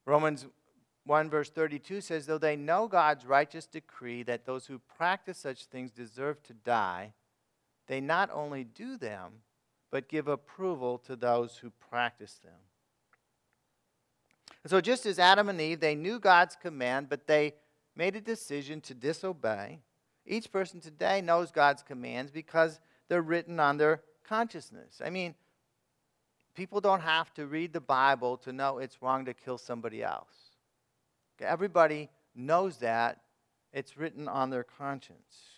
Romans 0.05 0.45
1 1.05 1.29
verse 1.29 1.49
32 1.49 2.01
says, 2.01 2.25
Though 2.25 2.37
they 2.37 2.55
know 2.55 2.87
God's 2.87 3.25
righteous 3.25 3.65
decree 3.65 4.23
that 4.23 4.45
those 4.45 4.67
who 4.67 4.79
practice 4.79 5.37
such 5.37 5.65
things 5.65 5.91
deserve 5.91 6.41
to 6.43 6.53
die, 6.53 7.13
they 7.87 7.99
not 7.99 8.29
only 8.31 8.63
do 8.63 8.97
them, 8.97 9.33
but 9.91 10.07
give 10.07 10.27
approval 10.27 10.97
to 10.99 11.15
those 11.15 11.57
who 11.57 11.71
practice 11.89 12.39
them. 12.43 12.53
And 14.63 14.71
so, 14.71 14.79
just 14.79 15.05
as 15.05 15.19
Adam 15.19 15.49
and 15.49 15.59
Eve, 15.59 15.81
they 15.81 15.93
knew 15.93 16.19
God's 16.19 16.55
command, 16.55 17.09
but 17.09 17.27
they 17.27 17.53
made 17.95 18.15
a 18.15 18.21
decision 18.21 18.81
to 18.81 18.93
disobey, 18.93 19.79
each 20.25 20.51
person 20.51 20.79
today 20.79 21.21
knows 21.21 21.51
God's 21.51 21.83
commands 21.83 22.31
because 22.31 22.79
they're 23.09 23.21
written 23.21 23.59
on 23.59 23.77
their 23.77 24.01
consciousness. 24.27 25.01
I 25.03 25.09
mean, 25.09 25.35
people 26.55 26.79
don't 26.79 27.01
have 27.01 27.33
to 27.33 27.45
read 27.45 27.73
the 27.73 27.81
Bible 27.81 28.37
to 28.37 28.53
know 28.53 28.77
it's 28.77 29.01
wrong 29.01 29.25
to 29.25 29.33
kill 29.33 29.57
somebody 29.57 30.01
else. 30.01 30.42
Everybody 31.39 32.09
knows 32.35 32.77
that. 32.77 33.19
It's 33.73 33.97
written 33.97 34.27
on 34.27 34.49
their 34.51 34.63
conscience. 34.63 35.53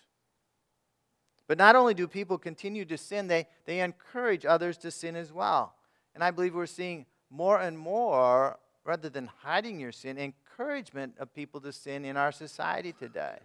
But 1.47 1.57
not 1.57 1.75
only 1.75 1.93
do 1.93 2.07
people 2.07 2.37
continue 2.37 2.85
to 2.85 2.97
sin, 2.97 3.27
they, 3.27 3.47
they 3.65 3.81
encourage 3.81 4.45
others 4.45 4.77
to 4.77 4.91
sin 4.91 5.15
as 5.15 5.31
well. 5.31 5.75
And 6.13 6.23
I 6.23 6.31
believe 6.31 6.55
we're 6.55 6.65
seeing 6.65 7.05
more 7.29 7.59
and 7.59 7.77
more, 7.77 8.57
rather 8.83 9.09
than 9.09 9.29
hiding 9.41 9.79
your 9.79 9.91
sin, 9.91 10.17
encouragement 10.17 11.15
of 11.19 11.33
people 11.33 11.59
to 11.61 11.71
sin 11.71 12.05
in 12.05 12.17
our 12.17 12.31
society 12.31 12.93
today. 12.93 13.37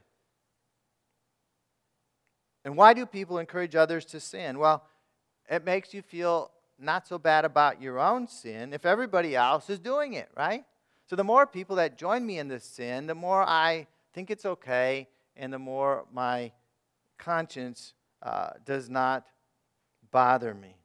And 2.64 2.76
why 2.76 2.94
do 2.94 3.06
people 3.06 3.38
encourage 3.38 3.74
others 3.74 4.04
to 4.06 4.20
sin? 4.20 4.58
Well, 4.58 4.84
it 5.50 5.64
makes 5.64 5.92
you 5.92 6.02
feel 6.02 6.52
not 6.78 7.06
so 7.08 7.18
bad 7.18 7.44
about 7.44 7.82
your 7.82 7.98
own 7.98 8.28
sin 8.28 8.72
if 8.72 8.86
everybody 8.86 9.34
else 9.34 9.68
is 9.68 9.78
doing 9.78 10.12
it, 10.14 10.28
right? 10.36 10.64
So 11.10 11.16
the 11.16 11.24
more 11.24 11.44
people 11.44 11.74
that 11.74 11.98
join 11.98 12.24
me 12.24 12.38
in 12.38 12.46
this 12.46 12.62
sin, 12.62 13.08
the 13.08 13.16
more 13.16 13.42
I 13.42 13.88
think 14.12 14.30
it's 14.30 14.46
okay, 14.46 15.08
and 15.36 15.52
the 15.52 15.58
more 15.58 16.06
my 16.12 16.52
conscience 17.18 17.94
uh, 18.22 18.50
does 18.64 18.88
not 18.88 19.26
bother 20.12 20.54
me. 20.54 20.76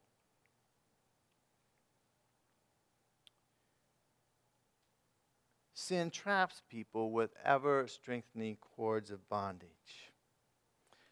Sin 5.75 6.09
traps 6.09 6.63
people 6.71 7.11
with 7.11 7.29
ever 7.45 7.85
strengthening 7.87 8.57
cords 8.75 9.11
of 9.11 9.29
bondage. 9.29 9.69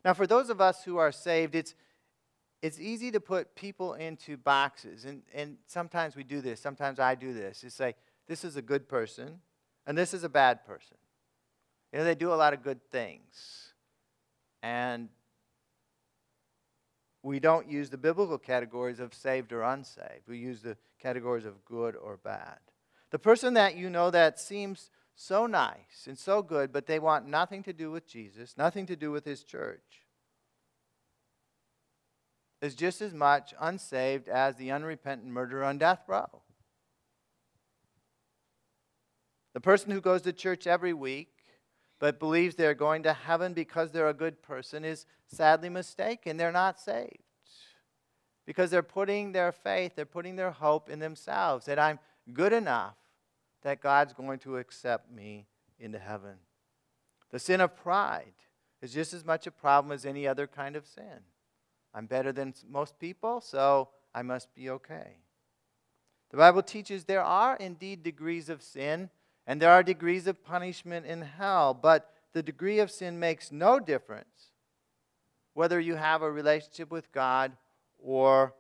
Now, 0.03 0.15
for 0.15 0.25
those 0.25 0.49
of 0.49 0.59
us 0.59 0.83
who 0.83 0.97
are 0.97 1.11
saved, 1.11 1.53
it's, 1.53 1.75
it's 2.63 2.79
easy 2.79 3.11
to 3.11 3.19
put 3.19 3.53
people 3.53 3.93
into 3.93 4.37
boxes. 4.37 5.05
And, 5.05 5.21
and 5.35 5.57
sometimes 5.67 6.15
we 6.15 6.23
do 6.23 6.41
this. 6.41 6.59
Sometimes 6.59 6.97
I 6.97 7.13
do 7.13 7.31
this. 7.31 7.63
It's 7.63 7.79
like, 7.79 7.97
this 8.27 8.43
is 8.43 8.55
a 8.55 8.61
good 8.61 8.87
person, 8.87 9.39
and 9.85 9.97
this 9.97 10.13
is 10.13 10.23
a 10.23 10.29
bad 10.29 10.65
person. 10.65 10.97
You 11.91 11.99
know, 11.99 12.05
they 12.05 12.15
do 12.15 12.33
a 12.33 12.35
lot 12.35 12.53
of 12.53 12.63
good 12.63 12.79
things. 12.89 13.73
And 14.61 15.09
we 17.21 17.39
don't 17.39 17.69
use 17.69 17.89
the 17.89 17.97
biblical 17.97 18.37
categories 18.37 18.99
of 18.99 19.13
saved 19.13 19.53
or 19.53 19.61
unsaved. 19.61 20.27
We 20.27 20.37
use 20.37 20.61
the 20.61 20.77
categories 20.99 21.45
of 21.45 21.63
good 21.65 21.95
or 21.95 22.17
bad. 22.17 22.59
The 23.11 23.19
person 23.19 23.53
that 23.53 23.75
you 23.75 23.89
know 23.89 24.09
that 24.09 24.39
seems 24.39 24.89
so 25.15 25.45
nice 25.45 26.07
and 26.07 26.17
so 26.17 26.41
good, 26.41 26.71
but 26.71 26.87
they 26.87 26.99
want 26.99 27.27
nothing 27.27 27.63
to 27.63 27.73
do 27.73 27.91
with 27.91 28.07
Jesus, 28.07 28.57
nothing 28.57 28.85
to 28.87 28.95
do 28.95 29.11
with 29.11 29.25
his 29.25 29.43
church, 29.43 30.05
is 32.61 32.75
just 32.75 33.01
as 33.01 33.13
much 33.13 33.53
unsaved 33.59 34.27
as 34.27 34.55
the 34.55 34.71
unrepentant 34.71 35.31
murderer 35.31 35.65
on 35.65 35.77
death 35.77 36.01
row. 36.07 36.42
The 39.53 39.61
person 39.61 39.91
who 39.91 40.01
goes 40.01 40.21
to 40.23 40.33
church 40.33 40.67
every 40.67 40.93
week 40.93 41.29
but 41.99 42.19
believes 42.19 42.55
they're 42.55 42.73
going 42.73 43.03
to 43.03 43.13
heaven 43.13 43.53
because 43.53 43.91
they're 43.91 44.09
a 44.09 44.13
good 44.13 44.41
person 44.41 44.83
is 44.83 45.05
sadly 45.27 45.69
mistaken. 45.69 46.35
They're 46.35 46.51
not 46.51 46.77
saved. 46.77 47.23
Because 48.45 48.71
they're 48.71 48.83
putting 48.83 49.31
their 49.31 49.53
faith, 49.53 49.93
they're 49.95 50.05
putting 50.05 50.35
their 50.35 50.51
hope 50.51 50.89
in 50.89 50.99
themselves 50.99 51.65
that 51.65 51.79
I'm 51.79 51.99
good 52.33 52.51
enough 52.51 52.97
that 53.61 53.79
God's 53.79 54.11
going 54.11 54.39
to 54.39 54.57
accept 54.57 55.09
me 55.09 55.45
into 55.79 55.97
heaven. 55.97 56.35
The 57.31 57.39
sin 57.39 57.61
of 57.61 57.75
pride 57.75 58.33
is 58.81 58.91
just 58.91 59.13
as 59.13 59.23
much 59.23 59.47
a 59.47 59.51
problem 59.51 59.93
as 59.93 60.05
any 60.05 60.27
other 60.27 60.45
kind 60.45 60.75
of 60.75 60.85
sin. 60.85 61.21
I'm 61.93 62.05
better 62.05 62.33
than 62.33 62.53
most 62.69 62.99
people, 62.99 63.39
so 63.39 63.87
I 64.13 64.23
must 64.23 64.53
be 64.53 64.69
okay. 64.71 65.19
The 66.31 66.37
Bible 66.37 66.63
teaches 66.63 67.05
there 67.05 67.23
are 67.23 67.55
indeed 67.55 68.03
degrees 68.03 68.49
of 68.49 68.61
sin 68.61 69.09
and 69.45 69.61
there 69.61 69.71
are 69.71 69.83
degrees 69.83 70.27
of 70.27 70.43
punishment 70.43 71.05
in 71.05 71.21
hell, 71.21 71.73
but 71.73 72.13
the 72.33 72.43
degree 72.43 72.79
of 72.79 72.89
sin 72.89 73.19
makes 73.19 73.51
no 73.51 73.79
difference 73.79 74.51
whether 75.53 75.79
you 75.79 75.95
have 75.95 76.21
a 76.21 76.31
relationship 76.31 76.89
with 76.89 77.11
God 77.11 77.51
or 77.99 78.53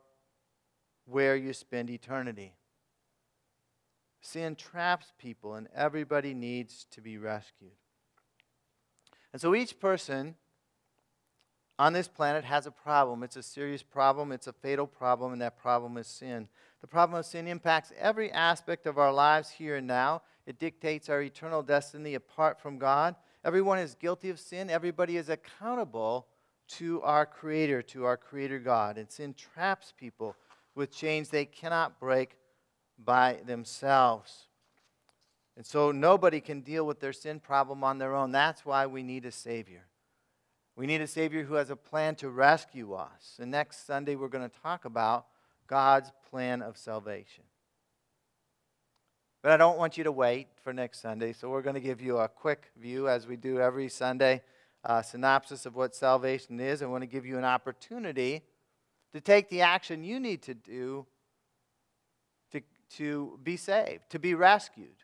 where 1.05 1.35
you 1.35 1.53
spend 1.53 1.89
eternity. 1.89 2.53
Sin 4.21 4.55
traps 4.55 5.11
people, 5.17 5.55
and 5.55 5.67
everybody 5.75 6.33
needs 6.33 6.85
to 6.91 7.01
be 7.01 7.17
rescued. 7.17 7.71
And 9.33 9.41
so 9.41 9.53
each 9.53 9.79
person 9.79 10.35
on 11.77 11.91
this 11.91 12.07
planet 12.07 12.45
has 12.45 12.65
a 12.65 12.71
problem. 12.71 13.23
It's 13.23 13.35
a 13.35 13.43
serious 13.43 13.83
problem, 13.83 14.31
it's 14.31 14.47
a 14.47 14.53
fatal 14.53 14.87
problem, 14.87 15.33
and 15.33 15.41
that 15.41 15.57
problem 15.57 15.97
is 15.97 16.07
sin. 16.07 16.47
The 16.81 16.87
problem 16.87 17.19
of 17.19 17.25
sin 17.25 17.47
impacts 17.47 17.91
every 17.99 18.31
aspect 18.31 18.85
of 18.85 18.97
our 18.97 19.11
lives 19.11 19.49
here 19.49 19.77
and 19.77 19.87
now. 19.87 20.21
It 20.45 20.59
dictates 20.59 21.09
our 21.09 21.21
eternal 21.21 21.63
destiny 21.63 22.15
apart 22.15 22.59
from 22.59 22.77
God. 22.77 23.15
Everyone 23.45 23.79
is 23.79 23.95
guilty 23.95 24.29
of 24.29 24.39
sin. 24.39 24.69
Everybody 24.69 25.17
is 25.17 25.29
accountable 25.29 26.27
to 26.67 27.01
our 27.01 27.25
Creator, 27.25 27.81
to 27.83 28.05
our 28.05 28.17
Creator 28.17 28.59
God. 28.59 28.97
And 28.97 29.09
sin 29.09 29.33
traps 29.33 29.93
people 29.97 30.35
with 30.75 30.91
chains 30.91 31.29
they 31.29 31.45
cannot 31.45 31.99
break 31.99 32.37
by 33.03 33.39
themselves. 33.45 34.47
And 35.55 35.65
so 35.65 35.91
nobody 35.91 36.41
can 36.41 36.61
deal 36.61 36.85
with 36.85 36.99
their 36.99 37.13
sin 37.13 37.39
problem 37.39 37.83
on 37.83 37.97
their 37.97 38.15
own. 38.15 38.31
That's 38.31 38.65
why 38.65 38.87
we 38.87 39.03
need 39.03 39.25
a 39.25 39.31
Savior. 39.31 39.85
We 40.75 40.87
need 40.87 41.01
a 41.01 41.07
Savior 41.07 41.43
who 41.43 41.53
has 41.55 41.69
a 41.69 41.75
plan 41.75 42.15
to 42.15 42.29
rescue 42.29 42.93
us. 42.93 43.37
And 43.39 43.51
next 43.51 43.85
Sunday, 43.85 44.15
we're 44.15 44.29
going 44.29 44.49
to 44.49 44.59
talk 44.63 44.85
about 44.85 45.27
God's 45.67 46.11
plan 46.29 46.61
of 46.61 46.77
salvation. 46.77 47.43
But 49.43 49.51
I 49.51 49.57
don't 49.57 49.77
want 49.77 49.97
you 49.97 50.05
to 50.05 50.11
wait 50.11 50.47
for 50.63 50.71
next 50.71 51.01
Sunday, 51.01 51.33
so 51.33 51.49
we're 51.49 51.61
going 51.61 51.75
to 51.75 51.81
give 51.81 51.99
you 51.99 52.17
a 52.17 52.29
quick 52.29 52.71
view, 52.79 53.09
as 53.09 53.27
we 53.27 53.35
do 53.35 53.59
every 53.59 53.89
Sunday, 53.89 54.41
a 54.85 55.03
synopsis 55.03 55.65
of 55.65 55.75
what 55.75 55.93
salvation 55.93 56.61
is. 56.61 56.81
I 56.81 56.85
want 56.85 57.01
to 57.01 57.07
give 57.07 57.25
you 57.25 57.37
an 57.37 57.43
opportunity 57.43 58.41
to 59.11 59.19
take 59.19 59.49
the 59.49 59.59
action 59.59 60.05
you 60.05 60.17
need 60.17 60.43
to 60.43 60.53
do 60.53 61.05
to, 62.53 62.61
to 62.95 63.37
be 63.43 63.57
saved, 63.57 64.09
to 64.11 64.17
be 64.17 64.33
rescued. 64.33 64.95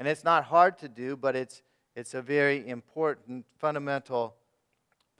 And 0.00 0.08
it's 0.08 0.24
not 0.24 0.42
hard 0.42 0.80
to 0.80 0.88
do, 0.88 1.16
but 1.16 1.36
it's, 1.36 1.62
it's 1.94 2.12
a 2.12 2.20
very 2.20 2.68
important, 2.68 3.46
fundamental 3.60 4.34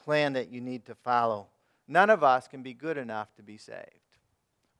plan 0.02 0.33
that 0.33 0.50
you 0.50 0.61
need 0.61 0.85
to 0.87 0.96
follow. 0.96 1.46
None 1.87 2.11
of 2.11 2.24
us 2.24 2.48
can 2.48 2.64
be 2.64 2.74
good 2.74 2.98
enough 2.98 3.33
to 3.37 3.44
be 3.44 3.59
saved. 3.59 3.87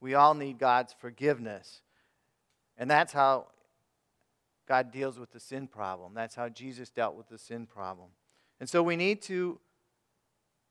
We 0.01 0.13
all 0.13 0.33
need 0.33 0.59
God's 0.59 0.93
forgiveness. 0.99 1.79
And 2.77 2.91
that's 2.91 3.13
how 3.13 3.47
God 4.67 4.91
deals 4.91 5.17
with 5.17 5.31
the 5.31 5.39
sin 5.39 5.67
problem. 5.67 6.13
That's 6.13 6.35
how 6.35 6.49
Jesus 6.49 6.89
dealt 6.89 7.15
with 7.15 7.29
the 7.29 7.37
sin 7.37 7.65
problem. 7.65 8.09
And 8.59 8.69
so 8.69 8.83
we 8.83 8.95
need 8.95 9.21
to, 9.23 9.59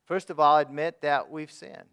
first 0.04 0.30
of 0.30 0.38
all, 0.38 0.58
admit 0.58 1.00
that 1.00 1.30
we've 1.30 1.50
sinned. 1.50 1.84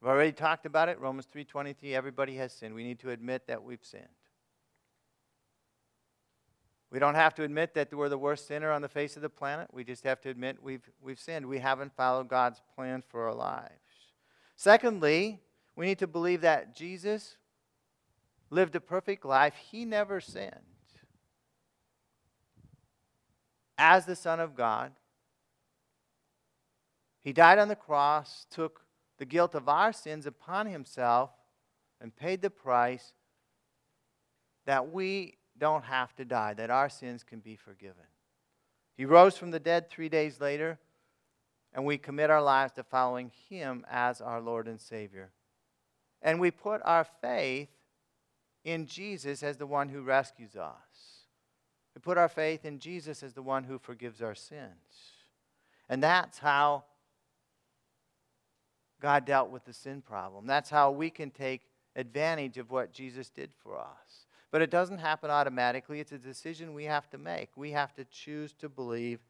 We've 0.00 0.10
already 0.10 0.32
talked 0.32 0.66
about 0.66 0.88
it. 0.88 0.98
Romans 1.00 1.26
3:23, 1.26 1.94
everybody 1.94 2.36
has 2.36 2.52
sinned. 2.52 2.74
We 2.74 2.84
need 2.84 2.98
to 3.00 3.10
admit 3.10 3.46
that 3.46 3.62
we've 3.62 3.84
sinned. 3.84 4.08
We 6.90 6.98
don't 7.00 7.16
have 7.16 7.34
to 7.34 7.42
admit 7.42 7.74
that 7.74 7.92
we're 7.92 8.08
the 8.08 8.18
worst 8.18 8.46
sinner 8.46 8.70
on 8.70 8.80
the 8.80 8.88
face 8.88 9.16
of 9.16 9.22
the 9.22 9.28
planet. 9.28 9.68
We 9.72 9.82
just 9.82 10.04
have 10.04 10.20
to 10.20 10.28
admit 10.28 10.62
we've, 10.62 10.88
we've 11.02 11.18
sinned. 11.18 11.44
We 11.44 11.58
haven't 11.58 11.92
followed 11.96 12.28
God's 12.28 12.62
plan 12.74 13.02
for 13.02 13.26
our 13.26 13.34
lives. 13.34 13.72
Secondly, 14.54 15.40
we 15.74 15.86
need 15.86 15.98
to 15.98 16.06
believe 16.06 16.42
that 16.42 16.76
Jesus 16.76 17.36
lived 18.54 18.76
a 18.76 18.80
perfect 18.80 19.24
life. 19.24 19.54
He 19.70 19.84
never 19.84 20.20
sinned. 20.20 20.52
As 23.76 24.06
the 24.06 24.16
Son 24.16 24.38
of 24.40 24.54
God, 24.54 24.92
He 27.20 27.32
died 27.32 27.58
on 27.58 27.68
the 27.68 27.76
cross, 27.76 28.46
took 28.50 28.82
the 29.18 29.24
guilt 29.24 29.54
of 29.54 29.68
our 29.68 29.92
sins 29.92 30.26
upon 30.26 30.66
Himself, 30.66 31.30
and 32.00 32.14
paid 32.14 32.42
the 32.42 32.50
price 32.50 33.12
that 34.66 34.92
we 34.92 35.34
don't 35.58 35.84
have 35.84 36.14
to 36.16 36.24
die, 36.24 36.54
that 36.54 36.70
our 36.70 36.88
sins 36.88 37.22
can 37.24 37.40
be 37.40 37.56
forgiven. 37.56 38.04
He 38.96 39.04
rose 39.04 39.36
from 39.36 39.50
the 39.50 39.60
dead 39.60 39.90
three 39.90 40.08
days 40.08 40.40
later, 40.40 40.78
and 41.72 41.84
we 41.84 41.98
commit 41.98 42.30
our 42.30 42.42
lives 42.42 42.72
to 42.74 42.84
following 42.84 43.32
Him 43.48 43.84
as 43.90 44.20
our 44.20 44.40
Lord 44.40 44.68
and 44.68 44.80
Savior. 44.80 45.30
And 46.22 46.40
we 46.40 46.50
put 46.52 46.80
our 46.84 47.04
faith 47.20 47.68
in 48.64 48.86
Jesus 48.86 49.42
as 49.42 49.56
the 49.56 49.66
one 49.66 49.88
who 49.88 50.02
rescues 50.02 50.56
us. 50.56 51.24
We 51.94 52.00
put 52.00 52.18
our 52.18 52.28
faith 52.28 52.64
in 52.64 52.78
Jesus 52.78 53.22
as 53.22 53.34
the 53.34 53.42
one 53.42 53.64
who 53.64 53.78
forgives 53.78 54.20
our 54.20 54.34
sins. 54.34 55.12
And 55.88 56.02
that's 56.02 56.38
how 56.38 56.84
God 59.00 59.26
dealt 59.26 59.50
with 59.50 59.64
the 59.64 59.72
sin 59.72 60.02
problem. 60.02 60.46
That's 60.46 60.70
how 60.70 60.90
we 60.90 61.10
can 61.10 61.30
take 61.30 61.62
advantage 61.94 62.58
of 62.58 62.70
what 62.70 62.92
Jesus 62.92 63.28
did 63.30 63.50
for 63.62 63.78
us. 63.78 64.26
But 64.50 64.62
it 64.62 64.70
doesn't 64.70 64.98
happen 64.98 65.30
automatically. 65.30 66.00
It's 66.00 66.12
a 66.12 66.18
decision 66.18 66.74
we 66.74 66.84
have 66.84 67.10
to 67.10 67.18
make. 67.18 67.50
We 67.56 67.72
have 67.72 67.94
to 67.94 68.04
choose 68.04 68.52
to 68.54 68.68
believe, 68.68 69.20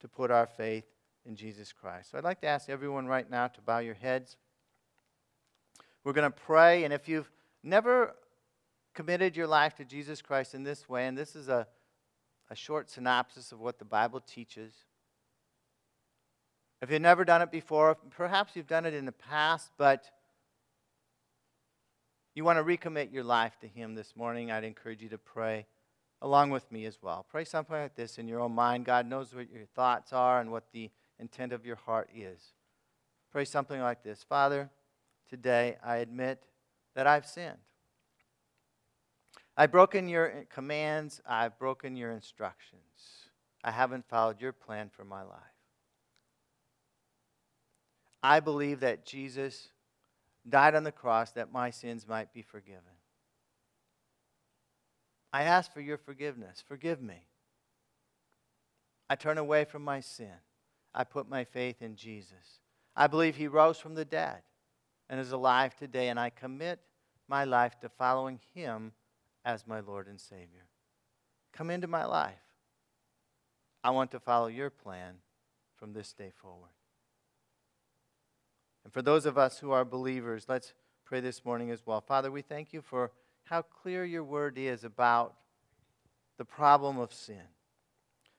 to 0.00 0.08
put 0.08 0.30
our 0.30 0.46
faith 0.46 0.84
in 1.26 1.34
Jesus 1.34 1.72
Christ. 1.72 2.10
So 2.10 2.18
I'd 2.18 2.24
like 2.24 2.40
to 2.42 2.46
ask 2.46 2.68
everyone 2.68 3.06
right 3.06 3.28
now 3.28 3.48
to 3.48 3.60
bow 3.60 3.78
your 3.78 3.94
heads. 3.94 4.36
We're 6.04 6.12
going 6.12 6.30
to 6.30 6.38
pray, 6.38 6.84
and 6.84 6.92
if 6.92 7.08
you've 7.08 7.30
never 7.64 8.14
committed 8.96 9.36
your 9.36 9.46
life 9.46 9.74
to 9.74 9.84
Jesus 9.84 10.22
Christ 10.22 10.54
in 10.54 10.64
this 10.64 10.88
way, 10.88 11.06
and 11.06 11.16
this 11.16 11.36
is 11.36 11.48
a, 11.48 11.68
a 12.50 12.56
short 12.56 12.90
synopsis 12.90 13.52
of 13.52 13.60
what 13.60 13.78
the 13.78 13.84
Bible 13.84 14.20
teaches. 14.20 14.72
If 16.80 16.90
you've 16.90 17.02
never 17.02 17.24
done 17.24 17.42
it 17.42 17.52
before, 17.52 17.94
perhaps 17.94 18.56
you've 18.56 18.66
done 18.66 18.86
it 18.86 18.94
in 18.94 19.04
the 19.04 19.12
past, 19.12 19.70
but 19.76 20.10
you 22.34 22.42
want 22.42 22.58
to 22.58 22.64
recommit 22.64 23.12
your 23.12 23.22
life 23.22 23.58
to 23.60 23.68
Him 23.68 23.94
this 23.94 24.16
morning, 24.16 24.50
I'd 24.50 24.64
encourage 24.64 25.02
you 25.02 25.10
to 25.10 25.18
pray 25.18 25.66
along 26.22 26.50
with 26.50 26.70
me 26.72 26.86
as 26.86 26.98
well. 27.02 27.26
Pray 27.28 27.44
something 27.44 27.76
like 27.76 27.96
this 27.96 28.16
in 28.16 28.26
your 28.26 28.40
own 28.40 28.52
mind. 28.52 28.86
God 28.86 29.06
knows 29.06 29.34
what 29.34 29.52
your 29.52 29.66
thoughts 29.74 30.14
are 30.14 30.40
and 30.40 30.50
what 30.50 30.64
the 30.72 30.90
intent 31.20 31.52
of 31.52 31.66
your 31.66 31.76
heart 31.76 32.08
is. 32.14 32.40
Pray 33.30 33.44
something 33.44 33.80
like 33.80 34.02
this 34.02 34.24
Father, 34.26 34.70
today 35.28 35.76
I 35.84 35.96
admit 35.96 36.42
that 36.94 37.06
I've 37.06 37.26
sinned. 37.26 37.58
I've 39.56 39.72
broken 39.72 40.08
your 40.08 40.30
eh, 40.30 40.44
commands, 40.52 41.20
I've 41.26 41.58
broken 41.58 41.96
your 41.96 42.12
instructions. 42.12 42.82
I 43.64 43.70
haven't 43.70 44.08
followed 44.08 44.40
your 44.40 44.52
plan 44.52 44.90
for 44.94 45.04
my 45.04 45.22
life. 45.22 45.40
I 48.22 48.40
believe 48.40 48.80
that 48.80 49.06
Jesus 49.06 49.68
died 50.48 50.74
on 50.74 50.84
the 50.84 50.92
cross 50.92 51.32
that 51.32 51.52
my 51.52 51.70
sins 51.70 52.06
might 52.06 52.32
be 52.32 52.42
forgiven. 52.42 52.82
I 55.32 55.42
ask 55.42 55.72
for 55.72 55.80
your 55.80 55.98
forgiveness. 55.98 56.62
Forgive 56.66 57.02
me. 57.02 57.26
I 59.08 59.16
turn 59.16 59.38
away 59.38 59.64
from 59.64 59.82
my 59.82 60.00
sin. 60.00 60.32
I 60.94 61.04
put 61.04 61.28
my 61.28 61.44
faith 61.44 61.82
in 61.82 61.94
Jesus. 61.96 62.60
I 62.96 63.06
believe 63.06 63.36
he 63.36 63.46
rose 63.46 63.78
from 63.78 63.94
the 63.94 64.04
dead 64.04 64.42
and 65.08 65.20
is 65.20 65.32
alive 65.32 65.76
today, 65.76 66.08
and 66.08 66.18
I 66.18 66.30
commit 66.30 66.80
my 67.28 67.44
life 67.44 67.78
to 67.80 67.88
following 67.88 68.40
him 68.54 68.92
as 69.46 69.66
my 69.66 69.80
Lord 69.80 70.08
and 70.08 70.20
Savior. 70.20 70.66
Come 71.52 71.70
into 71.70 71.86
my 71.86 72.04
life. 72.04 72.34
I 73.82 73.90
want 73.90 74.10
to 74.10 74.20
follow 74.20 74.48
your 74.48 74.68
plan 74.68 75.14
from 75.76 75.92
this 75.92 76.12
day 76.12 76.32
forward. 76.34 76.72
And 78.84 78.92
for 78.92 79.00
those 79.00 79.24
of 79.24 79.38
us 79.38 79.58
who 79.58 79.70
are 79.70 79.84
believers, 79.84 80.46
let's 80.48 80.74
pray 81.04 81.20
this 81.20 81.44
morning 81.44 81.70
as 81.70 81.86
well. 81.86 82.00
Father, 82.00 82.30
we 82.30 82.42
thank 82.42 82.72
you 82.72 82.82
for 82.82 83.12
how 83.44 83.62
clear 83.62 84.04
your 84.04 84.24
word 84.24 84.58
is 84.58 84.82
about 84.82 85.34
the 86.36 86.44
problem 86.44 86.98
of 86.98 87.12
sin. 87.12 87.48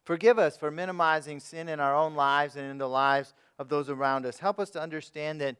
Forgive 0.03 0.37
us 0.37 0.57
for 0.57 0.69
minimizing 0.69 1.39
sin 1.39 1.69
in 1.69 1.79
our 1.79 1.95
own 1.95 2.15
lives 2.15 2.57
and 2.57 2.69
in 2.69 2.77
the 2.77 2.89
lives 2.89 3.33
of 3.57 3.69
those 3.69 3.89
around 3.89 4.25
us. 4.25 4.39
Help 4.39 4.59
us 4.59 4.69
to 4.71 4.81
understand 4.81 5.39
that 5.41 5.55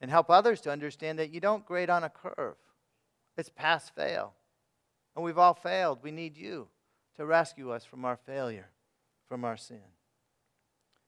and 0.00 0.10
help 0.10 0.30
others 0.30 0.60
to 0.62 0.70
understand 0.70 1.20
that 1.20 1.30
you 1.30 1.40
don't 1.40 1.64
grade 1.64 1.88
on 1.88 2.02
a 2.02 2.10
curve. 2.10 2.56
It's 3.36 3.48
pass 3.48 3.88
fail. 3.88 4.34
And 5.14 5.24
we've 5.24 5.38
all 5.38 5.54
failed. 5.54 5.98
We 6.02 6.10
need 6.10 6.36
you 6.36 6.68
to 7.16 7.26
rescue 7.26 7.70
us 7.70 7.84
from 7.84 8.04
our 8.04 8.16
failure, 8.16 8.70
from 9.28 9.44
our 9.44 9.56
sin. 9.56 9.82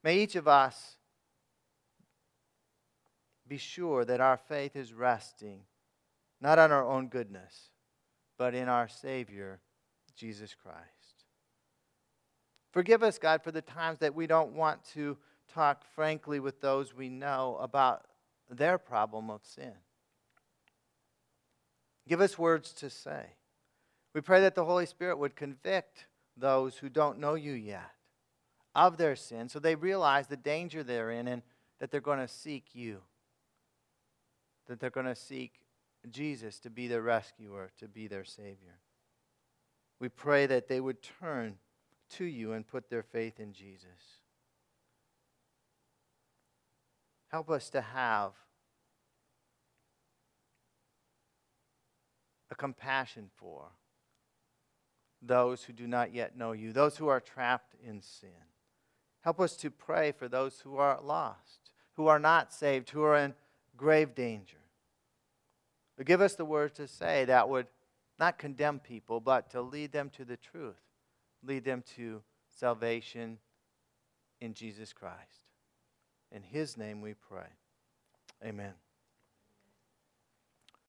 May 0.02 0.18
each 0.18 0.36
of 0.36 0.46
us 0.46 0.96
be 3.46 3.56
sure 3.56 4.04
that 4.04 4.20
our 4.20 4.36
faith 4.36 4.76
is 4.76 4.92
resting 4.92 5.60
not 6.40 6.58
on 6.58 6.72
our 6.72 6.86
own 6.86 7.08
goodness, 7.08 7.70
but 8.36 8.54
in 8.54 8.68
our 8.68 8.88
Savior, 8.88 9.60
Jesus 10.14 10.54
Christ. 10.54 11.24
Forgive 12.70 13.02
us, 13.02 13.18
God, 13.18 13.42
for 13.42 13.52
the 13.52 13.62
times 13.62 14.00
that 14.00 14.14
we 14.14 14.26
don't 14.26 14.52
want 14.52 14.84
to 14.92 15.16
talk 15.52 15.84
frankly 15.94 16.40
with 16.40 16.60
those 16.60 16.94
we 16.94 17.08
know 17.08 17.56
about 17.60 18.04
their 18.50 18.76
problem 18.78 19.30
of 19.30 19.40
sin. 19.44 19.72
Give 22.06 22.20
us 22.20 22.38
words 22.38 22.72
to 22.74 22.90
say. 22.90 23.24
We 24.14 24.20
pray 24.20 24.40
that 24.42 24.54
the 24.54 24.64
Holy 24.64 24.86
Spirit 24.86 25.18
would 25.18 25.36
convict 25.36 26.06
those 26.36 26.78
who 26.78 26.88
don't 26.88 27.18
know 27.18 27.34
you 27.34 27.52
yet 27.52 27.90
of 28.74 28.96
their 28.96 29.14
sin 29.14 29.48
so 29.48 29.58
they 29.58 29.74
realize 29.74 30.26
the 30.26 30.36
danger 30.36 30.82
they're 30.82 31.10
in 31.10 31.28
and 31.28 31.42
that 31.78 31.90
they're 31.90 32.00
going 32.00 32.18
to 32.18 32.26
seek 32.26 32.64
you 32.72 33.02
that 34.66 34.80
they're 34.80 34.90
going 34.90 35.06
to 35.06 35.14
seek 35.14 35.60
Jesus 36.10 36.58
to 36.60 36.70
be 36.70 36.86
their 36.86 37.02
rescuer, 37.02 37.70
to 37.78 37.88
be 37.88 38.06
their 38.06 38.24
Savior. 38.24 38.80
We 40.00 40.08
pray 40.08 40.46
that 40.46 40.68
they 40.68 40.80
would 40.80 41.02
turn 41.02 41.56
to 42.10 42.24
you 42.24 42.52
and 42.52 42.66
put 42.66 42.90
their 42.90 43.02
faith 43.02 43.40
in 43.40 43.52
Jesus. 43.52 44.20
Help 47.28 47.50
us 47.50 47.70
to 47.70 47.80
have 47.80 48.32
a 52.50 52.54
compassion 52.54 53.30
for 53.36 53.70
those 55.26 55.64
who 55.64 55.72
do 55.72 55.86
not 55.86 56.14
yet 56.14 56.36
know 56.36 56.52
you, 56.52 56.72
those 56.72 56.96
who 56.96 57.08
are 57.08 57.20
trapped 57.20 57.74
in 57.82 58.00
sin. 58.00 58.28
Help 59.20 59.40
us 59.40 59.56
to 59.56 59.70
pray 59.70 60.12
for 60.12 60.28
those 60.28 60.60
who 60.60 60.76
are 60.76 61.00
lost, 61.02 61.70
who 61.94 62.06
are 62.06 62.18
not 62.18 62.52
saved, 62.52 62.90
who 62.90 63.02
are 63.02 63.16
in 63.16 63.34
grave 63.76 64.14
danger. 64.14 64.58
Give 66.04 66.20
us 66.20 66.34
the 66.34 66.44
words 66.44 66.74
to 66.74 66.88
say 66.88 67.24
that 67.24 67.48
would 67.48 67.66
not 68.18 68.38
condemn 68.38 68.80
people, 68.80 69.20
but 69.20 69.50
to 69.50 69.62
lead 69.62 69.92
them 69.92 70.10
to 70.10 70.24
the 70.24 70.36
truth, 70.36 70.80
lead 71.42 71.64
them 71.64 71.82
to 71.96 72.22
salvation 72.50 73.38
in 74.40 74.54
Jesus 74.54 74.92
Christ. 74.92 75.48
In 76.30 76.42
his 76.42 76.76
name 76.76 77.00
we 77.00 77.14
pray. 77.14 77.46
Amen. 78.44 78.74